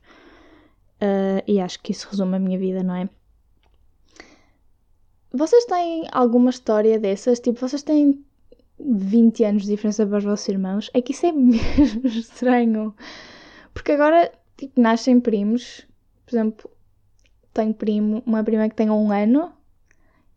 Uh, 1.01 1.43
e 1.45 1.59
acho 1.59 1.81
que 1.81 1.91
isso 1.91 2.07
resume 2.09 2.37
a 2.37 2.39
minha 2.39 2.57
vida, 2.57 2.81
não 2.83 2.95
é? 2.95 3.09
Vocês 5.33 5.65
têm 5.65 6.07
alguma 6.13 6.49
história 6.49 6.97
dessas? 6.97 7.41
Tipo, 7.41 7.59
vocês 7.59 7.83
têm 7.83 8.23
20 8.79 9.43
anos 9.43 9.63
de 9.63 9.69
diferença 9.71 10.07
para 10.07 10.17
os 10.17 10.23
vossos 10.23 10.47
irmãos? 10.47 10.89
É 10.93 11.01
que 11.01 11.11
isso 11.11 11.25
é 11.25 11.31
mesmo 11.33 12.07
estranho. 12.07 12.95
Porque 13.73 13.91
agora, 13.91 14.31
tipo, 14.55 14.79
nascem 14.79 15.19
primos. 15.19 15.85
Por 16.25 16.33
exemplo, 16.33 16.71
tenho 17.53 17.73
primo, 17.73 18.23
uma 18.25 18.41
prima 18.41 18.69
que 18.69 18.75
tem 18.75 18.89
um 18.89 19.11
ano. 19.11 19.51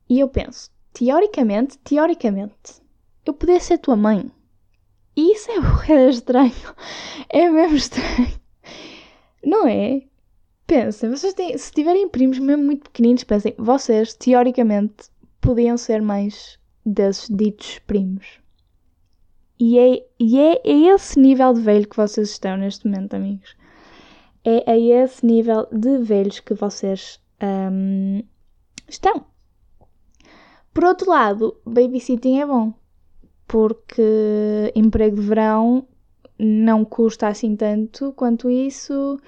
E 0.08 0.18
eu 0.18 0.28
penso, 0.28 0.70
teoricamente, 0.98 1.78
teoricamente, 1.78 2.82
eu 3.24 3.32
podia 3.32 3.60
ser 3.60 3.78
tua 3.78 3.94
mãe. 3.94 4.28
E 5.16 5.32
isso 5.32 5.48
é 5.88 6.08
estranho. 6.10 6.74
É 7.28 7.48
mesmo 7.48 7.76
estranho. 7.76 8.40
Não 9.44 9.68
é? 9.68 10.02
Pensem, 10.66 11.08
vocês 11.08 11.34
têm, 11.34 11.56
se 11.56 11.70
tiverem 11.70 12.08
primos 12.08 12.40
mesmo 12.40 12.64
muito 12.64 12.90
pequeninos, 12.90 13.22
pensem, 13.22 13.54
vocês, 13.56 14.12
teoricamente, 14.14 15.08
podiam 15.40 15.76
ser 15.76 16.02
mães 16.02 16.58
desses 16.84 17.28
ditos 17.28 17.78
primos. 17.86 18.40
E 19.58 19.78
é, 19.78 20.04
e 20.18 20.38
é 20.38 20.60
a 20.64 20.94
esse 20.94 21.18
nível 21.18 21.54
de 21.54 21.60
velho 21.60 21.88
que 21.88 21.96
vocês 21.96 22.30
estão 22.30 22.56
neste 22.56 22.86
momento, 22.86 23.14
amigos. 23.14 23.56
É 24.44 24.68
a 24.70 24.76
esse 24.76 25.24
nível 25.24 25.68
de 25.72 25.98
velhos 25.98 26.40
que 26.40 26.54
vocês 26.54 27.20
um, 27.40 28.22
estão. 28.88 29.24
Por 30.72 30.84
outro 30.84 31.10
lado, 31.10 31.56
babysitting 31.64 32.40
é 32.40 32.46
bom, 32.46 32.72
porque 33.46 34.72
emprego 34.74 35.16
de 35.16 35.22
verão 35.22 35.86
não 36.38 36.84
custa 36.84 37.28
assim 37.28 37.56
tanto 37.56 38.12
quanto 38.12 38.48
isso 38.48 39.18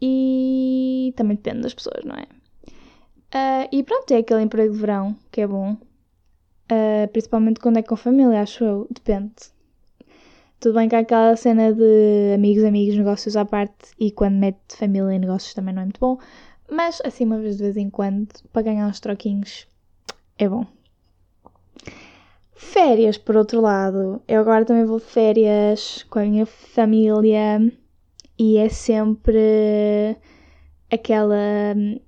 e 0.00 1.12
também 1.16 1.36
depende 1.36 1.62
das 1.62 1.74
pessoas, 1.74 2.04
não 2.04 2.14
é? 2.14 2.26
Uh, 3.28 3.68
e 3.72 3.82
pronto, 3.82 4.10
é 4.12 4.18
aquele 4.18 4.42
emprego 4.42 4.72
de 4.72 4.80
verão 4.80 5.16
que 5.30 5.40
é 5.40 5.46
bom. 5.46 5.72
Uh, 6.70 7.08
principalmente 7.12 7.60
quando 7.60 7.78
é 7.78 7.82
com 7.82 7.96
família, 7.96 8.42
acho 8.42 8.64
eu. 8.64 8.86
Depende. 8.90 9.34
Tudo 10.60 10.74
bem 10.74 10.88
que 10.88 10.96
há 10.96 11.00
aquela 11.00 11.36
cena 11.36 11.72
de 11.72 12.34
amigos, 12.34 12.64
amigos, 12.64 12.96
negócios 12.96 13.36
à 13.36 13.44
parte 13.44 13.90
e 13.98 14.10
quando 14.10 14.34
mete 14.34 14.76
família 14.76 15.14
e 15.14 15.18
negócios 15.18 15.54
também 15.54 15.74
não 15.74 15.82
é 15.82 15.84
muito 15.84 16.00
bom. 16.00 16.18
Mas 16.70 17.00
assim, 17.04 17.24
uma 17.24 17.38
vez 17.38 17.56
de 17.56 17.62
vez 17.62 17.76
em 17.76 17.88
quando, 17.88 18.28
para 18.52 18.62
ganhar 18.62 18.86
uns 18.88 19.00
troquinhos, 19.00 19.66
é 20.38 20.48
bom. 20.48 20.66
Férias, 22.54 23.18
por 23.18 23.36
outro 23.36 23.60
lado. 23.60 24.22
Eu 24.26 24.40
agora 24.40 24.64
também 24.64 24.84
vou 24.84 24.98
de 24.98 25.04
férias 25.04 26.04
com 26.10 26.18
a 26.18 26.24
minha 26.24 26.46
família 26.46 27.60
e 28.38 28.56
é 28.56 28.68
sempre 28.68 30.16
aquela 30.90 31.36
hum, 31.76 31.98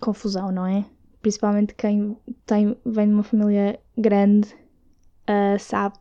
confusão, 0.00 0.52
não 0.52 0.66
é? 0.66 0.84
Principalmente 1.22 1.74
quem 1.74 2.16
tem, 2.44 2.76
vem 2.84 3.08
de 3.08 3.14
uma 3.14 3.22
família 3.22 3.80
grande 3.96 4.54
uh, 5.28 5.58
sabe 5.58 5.98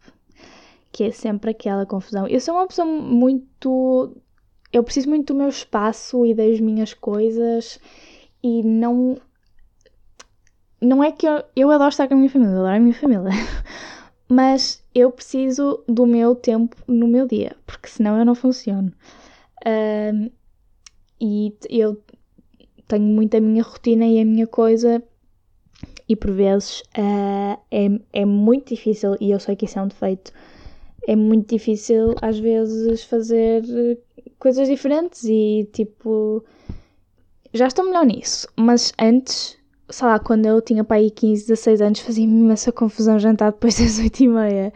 que 0.91 1.03
é 1.03 1.11
sempre 1.11 1.51
aquela 1.51 1.85
confusão. 1.85 2.27
Eu 2.27 2.39
sou 2.39 2.55
uma 2.55 2.67
pessoa 2.67 2.87
muito. 2.87 4.15
Eu 4.71 4.83
preciso 4.83 5.09
muito 5.09 5.33
do 5.33 5.37
meu 5.37 5.49
espaço 5.49 6.25
e 6.25 6.33
das 6.33 6.59
minhas 6.59 6.93
coisas 6.93 7.79
e 8.41 8.63
não. 8.63 9.17
Não 10.85 11.03
é 11.03 11.11
que 11.11 11.25
eu, 11.25 11.43
eu 11.55 11.71
adoro 11.71 11.89
estar 11.89 12.07
com 12.07 12.13
a 12.13 12.17
minha 12.17 12.29
família, 12.29 12.53
adoro 12.53 12.75
a 12.75 12.79
minha 12.79 12.93
família, 12.93 13.31
mas 14.29 14.83
eu 14.93 15.11
preciso 15.11 15.83
do 15.87 16.05
meu 16.05 16.35
tempo 16.35 16.75
no 16.87 17.07
meu 17.07 17.27
dia, 17.27 17.55
porque 17.65 17.87
senão 17.87 18.17
eu 18.19 18.23
não 18.23 18.35
funciono. 18.35 18.93
Um, 19.65 20.29
e 21.19 21.55
eu 21.69 21.99
tenho 22.87 23.03
muito 23.03 23.35
a 23.35 23.41
minha 23.41 23.63
rotina 23.63 24.05
e 24.05 24.19
a 24.19 24.25
minha 24.25 24.45
coisa, 24.45 25.01
e 26.07 26.15
por 26.15 26.31
vezes 26.31 26.81
uh, 26.97 27.59
é, 27.71 27.87
é 28.13 28.25
muito 28.25 28.75
difícil, 28.75 29.15
e 29.19 29.31
eu 29.31 29.39
sei 29.39 29.55
que 29.55 29.65
isso 29.65 29.79
é 29.79 29.81
um 29.81 29.87
defeito, 29.87 30.31
é 31.07 31.15
muito 31.15 31.49
difícil 31.49 32.15
às 32.21 32.37
vezes 32.37 33.03
fazer 33.05 33.63
coisas 34.37 34.67
diferentes 34.67 35.23
e 35.23 35.67
tipo 35.73 36.43
já 37.53 37.67
estou 37.67 37.85
melhor 37.85 38.05
nisso, 38.05 38.47
mas 38.55 38.91
antes, 38.99 39.57
sei 39.95 40.07
lá, 40.07 40.19
quando 40.19 40.45
eu 40.45 40.61
tinha 40.61 40.83
para 40.83 40.97
aí 40.97 41.09
15, 41.09 41.47
16 41.47 41.81
anos, 41.81 41.99
fazia-me 42.01 42.41
imensa 42.41 42.69
confusão 42.69 43.17
jantar 43.17 43.53
depois 43.53 43.79
das 43.79 43.97
8 43.97 44.23
e 44.23 44.27
meia. 44.27 44.73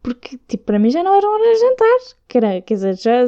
Porque, 0.00 0.38
tipo, 0.46 0.64
para 0.64 0.78
mim 0.78 0.90
já 0.90 1.02
não 1.02 1.12
era 1.12 1.28
hora 1.28 1.52
de 1.52 1.60
jantar. 1.60 2.16
Quer, 2.28 2.62
dizer, 2.62 2.96
já, 2.96 3.24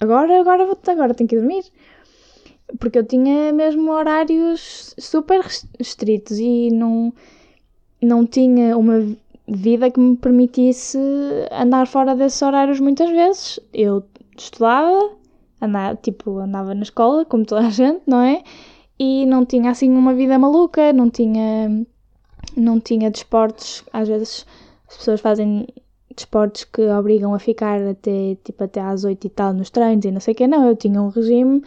agora, 0.00 0.40
agora, 0.40 0.66
vou, 0.66 0.78
agora 0.86 1.14
tenho 1.14 1.28
que 1.28 1.36
dormir. 1.36 1.64
Porque 2.78 2.98
eu 2.98 3.04
tinha 3.04 3.52
mesmo 3.52 3.90
horários 3.90 4.94
super 4.98 5.40
restritos 5.78 6.38
e 6.38 6.70
não, 6.70 7.12
não 8.00 8.24
tinha 8.24 8.76
uma 8.76 9.04
vida 9.48 9.90
que 9.90 9.98
me 9.98 10.16
permitisse 10.16 10.96
andar 11.50 11.88
fora 11.88 12.14
desses 12.14 12.40
horários 12.40 12.78
muitas 12.78 13.10
vezes. 13.10 13.58
Eu 13.74 14.04
estudava, 14.36 15.10
andava, 15.60 15.96
tipo, 15.96 16.38
andava 16.38 16.72
na 16.72 16.82
escola, 16.82 17.24
como 17.24 17.44
toda 17.44 17.66
a 17.66 17.70
gente, 17.70 18.02
não 18.06 18.22
é? 18.22 18.44
E 18.98 19.26
não 19.26 19.44
tinha 19.44 19.70
assim 19.70 19.90
uma 19.90 20.12
vida 20.14 20.38
maluca, 20.38 20.92
não 20.92 21.08
tinha, 21.08 21.86
não 22.56 22.80
tinha 22.80 23.10
desportos. 23.10 23.84
Às 23.92 24.08
vezes 24.08 24.46
as 24.88 24.96
pessoas 24.96 25.20
fazem 25.20 25.66
desportos 26.14 26.64
que 26.64 26.82
obrigam 26.88 27.32
a 27.32 27.38
ficar 27.38 27.80
até, 27.80 28.36
tipo, 28.42 28.64
até 28.64 28.80
às 28.80 29.04
8 29.04 29.26
e 29.26 29.30
tal 29.30 29.52
nos 29.52 29.70
treinos 29.70 30.04
e 30.04 30.10
não 30.10 30.20
sei 30.20 30.34
o 30.34 30.36
que. 30.36 30.46
Não, 30.46 30.66
eu 30.66 30.74
tinha 30.74 31.00
um 31.00 31.08
regime 31.08 31.62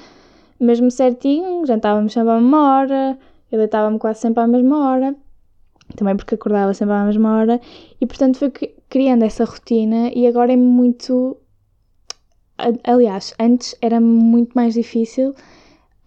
mesmo 0.59 0.91
certinho, 0.91 1.65
jantávamos 1.65 2.13
sempre 2.13 2.31
à 2.31 2.35
mesma 2.39 2.77
hora, 2.77 3.17
eu 3.51 3.57
deitava-me 3.57 3.97
quase 3.97 4.19
sempre 4.19 4.43
à 4.43 4.47
mesma 4.47 4.91
hora, 4.91 5.15
também 5.95 6.15
porque 6.15 6.35
acordava 6.35 6.73
sempre 6.73 6.93
à 6.93 7.03
mesma 7.03 7.35
hora, 7.35 7.59
e 7.99 8.05
portanto 8.05 8.37
foi 8.37 8.51
criando 8.87 9.23
essa 9.23 9.43
rotina 9.43 10.11
e 10.13 10.27
agora 10.27 10.53
é 10.53 10.55
muito 10.55 11.35
aliás, 12.83 13.33
antes 13.39 13.75
era 13.81 13.99
muito 13.99 14.53
mais 14.53 14.75
difícil 14.75 15.33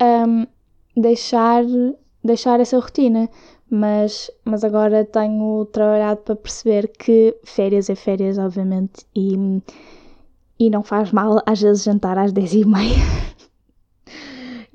um, 0.00 0.46
deixar, 0.96 1.64
deixar 2.22 2.60
essa 2.60 2.78
rotina, 2.78 3.28
mas, 3.70 4.30
mas 4.44 4.64
agora 4.64 5.04
tenho 5.04 5.64
trabalhado 5.66 6.20
para 6.22 6.36
perceber 6.36 6.88
que 6.88 7.36
férias 7.44 7.90
é 7.90 7.94
férias, 7.94 8.38
obviamente, 8.38 9.06
e, 9.14 9.62
e 10.58 10.70
não 10.70 10.82
faz 10.82 11.12
mal 11.12 11.42
às 11.46 11.60
vezes 11.60 11.84
jantar 11.84 12.18
às 12.18 12.32
10 12.32 12.54
e 12.54 12.64
meia. 12.64 13.24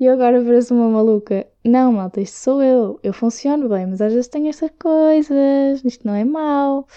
E 0.00 0.06
eu 0.06 0.14
agora 0.14 0.42
pareço 0.42 0.74
uma 0.74 0.88
maluca. 0.88 1.46
Não, 1.62 1.92
malta, 1.92 2.22
isto 2.22 2.38
sou 2.38 2.62
eu. 2.62 2.98
Eu 3.02 3.12
funciono 3.12 3.68
bem, 3.68 3.86
mas 3.86 4.00
às 4.00 4.10
vezes 4.14 4.28
tenho 4.28 4.48
estas 4.48 4.70
coisas. 4.80 5.84
Isto 5.84 6.06
não 6.06 6.14
é 6.14 6.24
mau. 6.24 6.88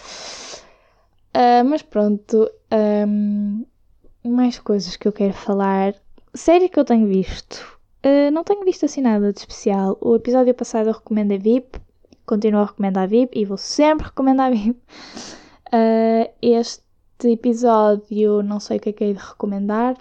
Uh, 1.36 1.66
mas 1.66 1.82
pronto. 1.82 2.50
Um, 2.72 3.66
mais 4.24 4.58
coisas 4.58 4.96
que 4.96 5.06
eu 5.06 5.12
quero 5.12 5.34
falar. 5.34 5.94
Série 6.34 6.70
que 6.70 6.80
eu 6.80 6.86
tenho 6.86 7.06
visto. 7.06 7.73
Uh, 8.06 8.30
não 8.32 8.44
tenho 8.44 8.66
visto 8.66 8.86
assim 8.86 9.02
nada 9.02 9.32
de 9.32 9.40
especial. 9.40 9.98
O 10.02 10.16
episódio 10.16 10.54
passado 10.54 10.90
eu 10.90 10.94
recomendei 10.94 11.38
VIP. 11.38 11.80
Continuo 12.26 12.62
a 12.62 12.66
recomendar 12.66 13.08
VIP 13.08 13.40
e 13.40 13.46
vou 13.46 13.58
sempre 13.58 14.08
recomendar 14.08 14.52
VIP. 14.52 14.78
Uh, 15.72 16.30
este 16.42 16.84
episódio 17.24 18.44
não 18.44 18.60
sei 18.60 18.78
o 18.78 18.80
que 18.82 18.90
é 18.90 18.94
que 18.94 19.04
hei 19.06 19.14
de 19.14 19.20
recomendar. 19.20 19.98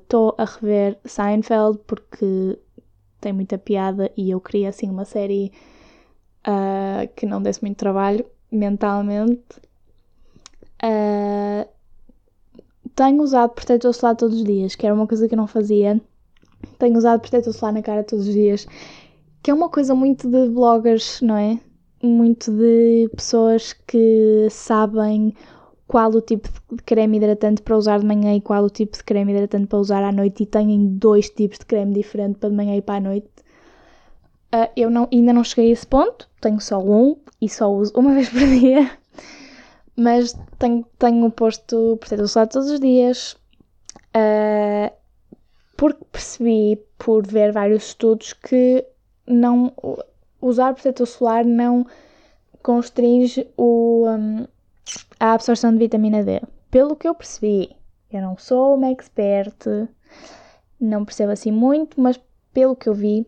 Estou 0.00 0.30
uh, 0.30 0.34
a 0.38 0.44
rever 0.46 0.98
Seinfeld 1.04 1.78
porque 1.86 2.58
tem 3.20 3.34
muita 3.34 3.58
piada 3.58 4.10
e 4.16 4.30
eu 4.30 4.40
queria 4.40 4.70
assim 4.70 4.88
uma 4.88 5.04
série 5.04 5.52
que 7.16 7.26
não 7.26 7.42
desse 7.42 7.60
muito 7.60 7.76
trabalho 7.76 8.24
mentalmente. 8.52 9.60
Tenho 12.94 13.22
usado 13.22 13.50
protetor 13.50 13.92
solar 13.92 14.16
todos 14.16 14.38
os 14.38 14.44
dias, 14.44 14.74
que 14.74 14.86
era 14.86 14.94
uma 14.94 15.06
coisa 15.06 15.28
que 15.28 15.34
eu 15.34 15.36
não 15.36 15.46
fazia. 15.46 16.00
Tenho 16.78 16.96
usado 16.96 17.20
protetor 17.20 17.52
solar 17.52 17.72
na 17.72 17.82
cara 17.82 18.04
todos 18.04 18.26
os 18.26 18.34
dias, 18.34 18.66
que 19.42 19.50
é 19.50 19.54
uma 19.54 19.68
coisa 19.68 19.94
muito 19.94 20.28
de 20.28 20.48
bloggers, 20.48 21.20
não 21.20 21.36
é? 21.36 21.58
Muito 22.02 22.52
de 22.52 23.08
pessoas 23.14 23.72
que 23.72 24.48
sabem 24.50 25.34
qual 25.86 26.10
o 26.10 26.20
tipo 26.20 26.48
de 26.72 26.82
creme 26.82 27.16
hidratante 27.16 27.62
para 27.62 27.76
usar 27.76 28.00
de 28.00 28.06
manhã 28.06 28.34
e 28.34 28.40
qual 28.40 28.64
o 28.64 28.70
tipo 28.70 28.96
de 28.96 29.04
creme 29.04 29.32
hidratante 29.32 29.66
para 29.66 29.78
usar 29.78 30.02
à 30.02 30.12
noite 30.12 30.42
e 30.42 30.46
têm 30.46 30.86
dois 30.96 31.30
tipos 31.30 31.58
de 31.58 31.66
creme 31.66 31.94
diferente 31.94 32.38
para 32.38 32.50
de 32.50 32.56
manhã 32.56 32.76
e 32.76 32.82
para 32.82 32.96
a 32.96 33.00
noite. 33.00 33.28
Uh, 34.54 34.70
eu 34.76 34.90
não, 34.90 35.08
ainda 35.12 35.32
não 35.32 35.44
cheguei 35.44 35.70
a 35.70 35.72
esse 35.72 35.86
ponto, 35.86 36.28
tenho 36.40 36.60
só 36.60 36.78
um 36.80 37.16
e 37.40 37.48
só 37.48 37.72
uso 37.72 37.92
uma 37.96 38.12
vez 38.14 38.28
por 38.28 38.40
dia 38.40 38.90
mas 39.96 40.36
tenho, 40.58 40.84
tenho 40.98 41.30
posto 41.30 41.96
protetor 41.98 42.28
solar 42.28 42.46
todos 42.48 42.70
os 42.70 42.78
dias, 42.78 43.36
uh, 44.14 44.94
porque 45.76 46.04
percebi, 46.10 46.80
por 46.98 47.26
ver 47.26 47.52
vários 47.52 47.88
estudos, 47.88 48.32
que 48.32 48.84
não 49.26 49.72
usar 50.40 50.74
protetor 50.74 51.06
solar 51.06 51.44
não 51.44 51.86
constringe 52.62 53.46
o, 53.56 54.06
um, 54.08 54.46
a 55.20 55.34
absorção 55.34 55.72
de 55.72 55.78
vitamina 55.78 56.22
D. 56.22 56.40
Pelo 56.70 56.96
que 56.96 57.06
eu 57.06 57.14
percebi, 57.14 57.76
eu 58.10 58.20
não 58.20 58.36
sou 58.36 58.74
uma 58.74 58.90
expert, 58.90 59.88
não 60.80 61.04
percebo 61.04 61.32
assim 61.32 61.52
muito, 61.52 62.00
mas 62.00 62.20
pelo 62.52 62.74
que 62.74 62.88
eu 62.88 62.94
vi, 62.94 63.26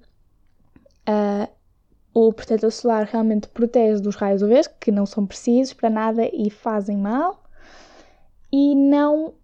uh, 1.09 1.49
o 2.15 2.33
protetor 2.33 2.73
solar 2.73 3.05
realmente 3.05 3.49
protege 3.49 4.03
dos 4.03 4.17
raios 4.17 4.43
UV, 4.43 4.63
que 4.81 4.91
não 4.91 5.07
são 5.07 5.27
precisos 5.27 5.73
para 5.73 5.91
nada 5.91 6.29
e 6.33 6.51
fazem 6.51 6.97
mal, 6.97 7.43
e 8.51 8.75
não 8.75 9.35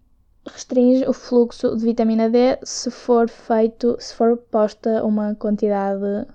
restringe 0.47 1.07
o 1.09 1.13
fluxo 1.13 1.77
de 1.77 1.85
vitamina 1.85 2.29
D 2.29 2.59
se 2.63 2.91
for 2.91 3.29
feito, 3.29 3.97
se 3.99 4.15
for 4.15 4.37
posta 4.37 5.05
uma 5.05 5.35
quantidade 5.35 6.27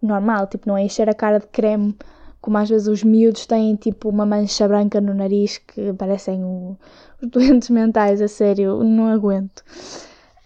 normal, 0.00 0.46
tipo, 0.46 0.68
não 0.68 0.76
é 0.76 0.82
encher 0.82 1.08
a 1.08 1.14
cara 1.14 1.38
de 1.38 1.46
creme 1.48 1.96
como 2.40 2.56
às 2.58 2.68
vezes 2.68 2.86
os 2.88 3.02
miúdos 3.02 3.46
têm 3.46 3.74
tipo 3.76 4.08
uma 4.08 4.24
mancha 4.24 4.66
branca 4.68 5.00
no 5.00 5.14
nariz 5.14 5.58
que 5.58 5.92
parecem 5.92 6.44
o, 6.44 6.76
os 7.20 7.28
doentes 7.30 7.68
mentais, 7.70 8.20
a 8.22 8.28
sério, 8.28 8.82
não 8.82 9.08
aguento. 9.08 9.62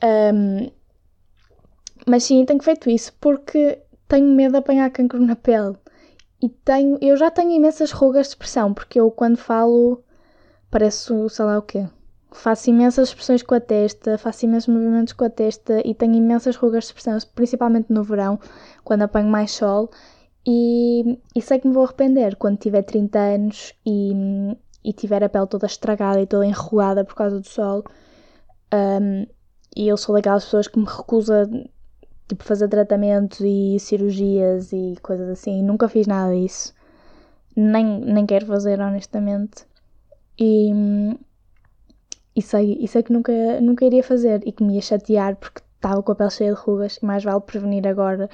Um, 0.02 0.70
mas 2.06 2.24
sim, 2.24 2.44
tenho 2.44 2.62
feito 2.62 2.90
isso 2.90 3.12
porque 3.20 3.80
tenho 4.08 4.26
medo 4.26 4.52
de 4.52 4.58
apanhar 4.58 4.90
cancro 4.90 5.20
na 5.20 5.36
pele. 5.36 5.76
E 6.42 6.48
tenho, 6.48 6.98
eu 7.00 7.16
já 7.16 7.30
tenho 7.30 7.52
imensas 7.52 7.92
rugas 7.92 8.26
de 8.26 8.32
expressão, 8.32 8.74
porque 8.74 8.98
eu 8.98 9.10
quando 9.10 9.36
falo 9.36 10.02
pareço, 10.70 11.28
sei 11.28 11.44
lá 11.44 11.58
o 11.58 11.62
quê. 11.62 11.86
Faço 12.34 12.70
imensas 12.70 13.08
expressões 13.08 13.42
com 13.42 13.54
a 13.54 13.60
testa, 13.60 14.16
faço 14.16 14.46
imensos 14.46 14.72
movimentos 14.72 15.12
com 15.12 15.24
a 15.24 15.30
testa 15.30 15.86
e 15.86 15.94
tenho 15.94 16.14
imensas 16.14 16.56
rugas 16.56 16.84
de 16.84 16.90
expressão, 16.90 17.18
principalmente 17.34 17.92
no 17.92 18.02
verão, 18.02 18.38
quando 18.82 19.02
apanho 19.02 19.28
mais 19.28 19.52
sol. 19.52 19.90
E, 20.46 21.18
e 21.36 21.42
sei 21.42 21.60
que 21.60 21.68
me 21.68 21.74
vou 21.74 21.84
arrepender 21.84 22.36
quando 22.36 22.58
tiver 22.58 22.82
30 22.82 23.18
anos 23.18 23.74
e, 23.86 24.12
e 24.84 24.92
tiver 24.92 25.22
a 25.22 25.28
pele 25.28 25.46
toda 25.46 25.66
estragada 25.66 26.20
e 26.20 26.26
toda 26.26 26.46
enrugada 26.46 27.04
por 27.04 27.14
causa 27.14 27.38
do 27.38 27.46
sol. 27.46 27.84
Um, 28.74 29.26
e 29.76 29.88
eu 29.88 29.96
sou 29.96 30.14
daquelas 30.14 30.44
pessoas 30.44 30.68
que 30.68 30.78
me 30.78 30.86
recusa 30.86 31.48
tipo 32.28 32.44
fazer 32.44 32.68
tratamentos 32.68 33.40
e 33.40 33.78
cirurgias 33.78 34.72
e 34.72 34.96
coisas 35.02 35.28
assim. 35.28 35.62
Nunca 35.62 35.88
fiz 35.88 36.06
nada 36.06 36.34
disso. 36.34 36.74
Nem, 37.54 38.00
nem 38.00 38.26
quero 38.26 38.46
fazer, 38.46 38.80
honestamente. 38.80 39.66
E, 40.38 40.70
e, 42.34 42.42
sei, 42.42 42.78
e 42.80 42.88
sei 42.88 43.02
que 43.02 43.12
nunca, 43.12 43.60
nunca 43.60 43.84
iria 43.84 44.02
fazer 44.02 44.42
e 44.46 44.52
que 44.52 44.62
me 44.62 44.74
ia 44.74 44.82
chatear 44.82 45.36
porque 45.36 45.60
estava 45.76 46.02
com 46.02 46.12
a 46.12 46.14
pele 46.14 46.30
cheia 46.30 46.54
de 46.54 46.60
rugas 46.60 46.96
e 46.96 47.04
mais 47.04 47.24
vale 47.24 47.40
prevenir 47.40 47.86
agora 47.86 48.30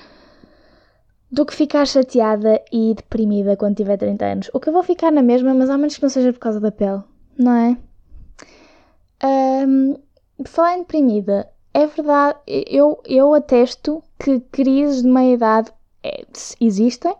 do 1.30 1.44
que 1.44 1.54
ficar 1.54 1.86
chateada 1.86 2.62
e 2.72 2.94
deprimida 2.94 3.56
quando 3.56 3.76
tiver 3.76 3.96
30 3.96 4.24
anos. 4.24 4.50
O 4.52 4.60
que 4.60 4.68
eu 4.68 4.72
vou 4.72 4.82
ficar 4.82 5.10
na 5.10 5.22
mesma, 5.22 5.52
mas 5.54 5.68
ao 5.68 5.78
menos 5.78 5.96
que 5.96 6.02
não 6.02 6.08
seja 6.08 6.32
por 6.32 6.38
causa 6.38 6.60
da 6.60 6.70
pele, 6.70 7.02
não 7.38 7.52
é? 7.52 7.76
Um, 9.66 9.96
falar 10.44 10.76
em 10.76 10.80
deprimida, 10.80 11.48
é 11.74 11.86
verdade, 11.86 12.38
eu, 12.46 13.02
eu 13.04 13.34
atesto 13.34 14.02
que 14.18 14.40
crises 14.40 15.02
de 15.02 15.08
meia-idade 15.08 15.70
é, 16.02 16.24
existem, 16.60 17.14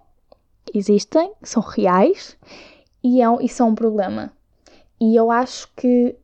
existem, 0.75 1.33
são 1.43 1.62
reais 1.62 2.37
e, 3.03 3.21
é, 3.21 3.27
e 3.41 3.49
são 3.49 3.71
um 3.71 3.75
problema. 3.75 4.33
E 5.01 5.14
eu 5.14 5.31
acho 5.31 5.69
que 5.77 6.17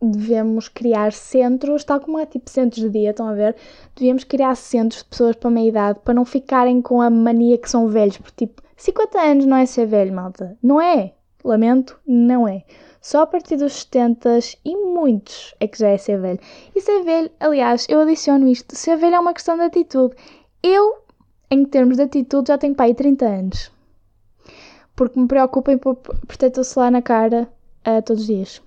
devemos 0.00 0.68
criar 0.68 1.12
centros, 1.12 1.84
tal 1.84 2.00
como 2.00 2.18
há 2.18 2.26
tipo 2.26 2.50
centros 2.50 2.82
de 2.82 2.90
dia, 2.90 3.10
estão 3.10 3.28
a 3.28 3.34
ver? 3.34 3.56
Devíamos 3.94 4.24
criar 4.24 4.54
centros 4.54 5.02
de 5.02 5.08
pessoas 5.08 5.36
para 5.36 5.50
meia 5.50 5.68
idade 5.68 6.00
para 6.04 6.14
não 6.14 6.24
ficarem 6.24 6.82
com 6.82 7.00
a 7.00 7.08
mania 7.08 7.58
que 7.58 7.70
são 7.70 7.88
velhos, 7.88 8.18
porque 8.18 8.46
tipo, 8.46 8.62
50 8.76 9.20
anos 9.20 9.46
não 9.46 9.56
é 9.56 9.64
ser 9.64 9.86
velho, 9.86 10.12
malta. 10.12 10.56
Não 10.62 10.80
é. 10.80 11.12
Lamento, 11.42 11.98
não 12.06 12.46
é. 12.46 12.64
Só 13.00 13.22
a 13.22 13.26
partir 13.26 13.56
dos 13.56 13.72
70 13.72 14.38
e 14.64 14.76
muitos 14.76 15.54
é 15.60 15.68
que 15.68 15.78
já 15.78 15.88
é 15.88 15.96
ser 15.96 16.20
velho. 16.20 16.40
E 16.74 16.80
ser 16.80 17.04
velho, 17.04 17.30
aliás, 17.38 17.86
eu 17.88 18.00
adiciono 18.00 18.48
isto: 18.48 18.74
ser 18.74 18.96
velho 18.96 19.14
é 19.14 19.20
uma 19.20 19.32
questão 19.32 19.56
de 19.56 19.62
atitude. 19.62 20.16
Eu, 20.62 21.04
em 21.50 21.64
termos 21.64 21.96
de 21.96 22.02
atitude, 22.02 22.48
já 22.48 22.58
tenho 22.58 22.74
pai 22.74 22.94
30 22.94 23.24
anos. 23.24 23.70
Porque 24.96 25.20
me 25.20 25.28
preocupa 25.28 25.72
em 25.72 25.78
pôr 25.78 25.94
protetor 25.94 26.64
solar 26.64 26.90
na 26.90 27.00
cara 27.00 27.48
uh, 27.86 28.02
todos 28.02 28.22
os 28.22 28.26
dias. 28.26 28.65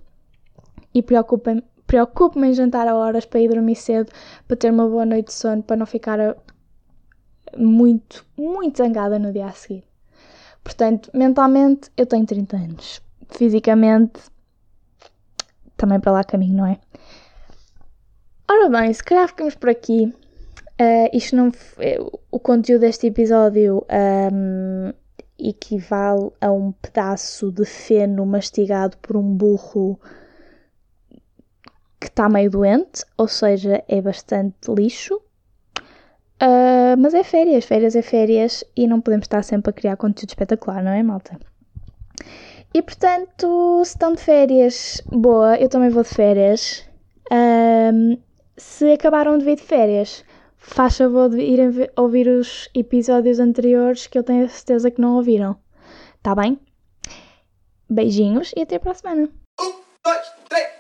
E 0.93 1.02
preocupo-me 1.02 1.63
preocupo 1.89 2.43
em 2.45 2.54
jantar 2.54 2.88
a 2.88 2.95
horas 2.95 3.25
para 3.25 3.39
ir 3.39 3.49
dormir 3.49 3.75
cedo, 3.75 4.12
para 4.47 4.56
ter 4.56 4.71
uma 4.71 4.88
boa 4.88 5.06
noite 5.08 5.28
de 5.28 5.34
sono, 5.34 5.63
para 5.63 5.75
não 5.75 5.88
ficar 5.88 6.19
ah, 6.19 6.36
muito, 7.58 8.23
muito 8.38 8.78
zangada 8.78 9.17
no 9.17 9.34
dia 9.34 9.47
a 9.47 9.52
seguir. 9.52 9.84
Portanto, 10.63 11.10
mentalmente 11.15 11.89
eu 11.97 12.06
tenho 12.06 12.28
30 12.28 12.58
anos. 12.58 13.02
Fisicamente, 13.32 14.19
também 15.75 15.99
para 15.99 16.12
lá 16.12 16.23
caminho, 16.23 16.58
não 16.58 16.65
é? 16.67 16.78
Ora 18.47 18.69
bem, 18.69 18.93
se 18.93 19.04
calhar 19.04 19.28
ficamos 19.28 19.56
por 19.56 19.69
aqui. 19.69 20.13
Uh, 20.80 21.10
isto 21.12 21.36
não. 21.36 21.52
O 22.32 22.39
conteúdo 22.39 22.82
deste 22.82 23.08
episódio 23.08 23.86
um, 24.32 24.93
equivale 25.39 26.32
a 26.39 26.52
um 26.52 26.71
pedaço 26.71 27.52
de 27.52 27.65
feno 27.65 28.25
mastigado 28.25 28.95
por 28.97 29.17
um 29.17 29.36
burro 29.36 29.99
que 32.00 32.08
está 32.08 32.30
meio 32.30 32.50
doente, 32.50 33.04
ou 33.18 33.28
seja, 33.28 33.84
é 33.88 34.02
bastante 34.02 34.72
lixo. 34.72 35.16
Uh, 36.42 36.96
mas 36.98 37.14
é 37.14 37.24
férias, 37.24 37.66
férias 37.66 37.96
é 37.96 38.02
férias 38.02 38.64
e 38.76 38.88
não 38.88 39.02
podemos 39.02 39.26
estar 39.26 39.44
sempre 39.44 39.72
a 39.72 39.74
criar 39.74 39.98
conteúdo 39.98 40.30
espetacular, 40.30 40.82
não 40.82 40.92
é, 40.92 41.04
malta? 41.04 41.38
E 42.74 42.82
portanto, 42.82 43.82
se 43.84 43.92
estão 43.92 44.14
de 44.14 44.22
férias, 44.22 45.02
boa, 45.08 45.58
eu 45.58 45.68
também 45.68 45.90
vou 45.90 46.04
de 46.04 46.10
férias. 46.10 46.88
Um, 47.32 48.18
se 48.56 48.92
acabaram 48.94 49.38
de 49.38 49.44
vir 49.44 49.58
de 49.58 49.64
férias, 49.64 50.24
faz 50.58 50.98
favor 50.98 51.30
de 51.30 51.42
irem 51.42 51.72
ouvir 51.98 52.28
os 52.28 52.70
episódios 52.74 53.40
anteriores 53.40 54.08
que 54.08 54.18
eu 54.18 54.24
tenho 54.24 54.46
a 54.46 54.50
certeza 54.50 54.92
que 54.92 55.02
não 55.02 55.16
ouviram. 55.16 55.58
Tá 56.22 56.36
bem? 56.36 56.60
Beijinhos 57.90 58.54
e 58.56 58.62
até 58.62 58.78
para 58.78 58.92
a 58.92 58.96
semana. 58.96 59.30
Um, 59.60 59.74
dois, 60.04 60.32
três. 60.48 60.79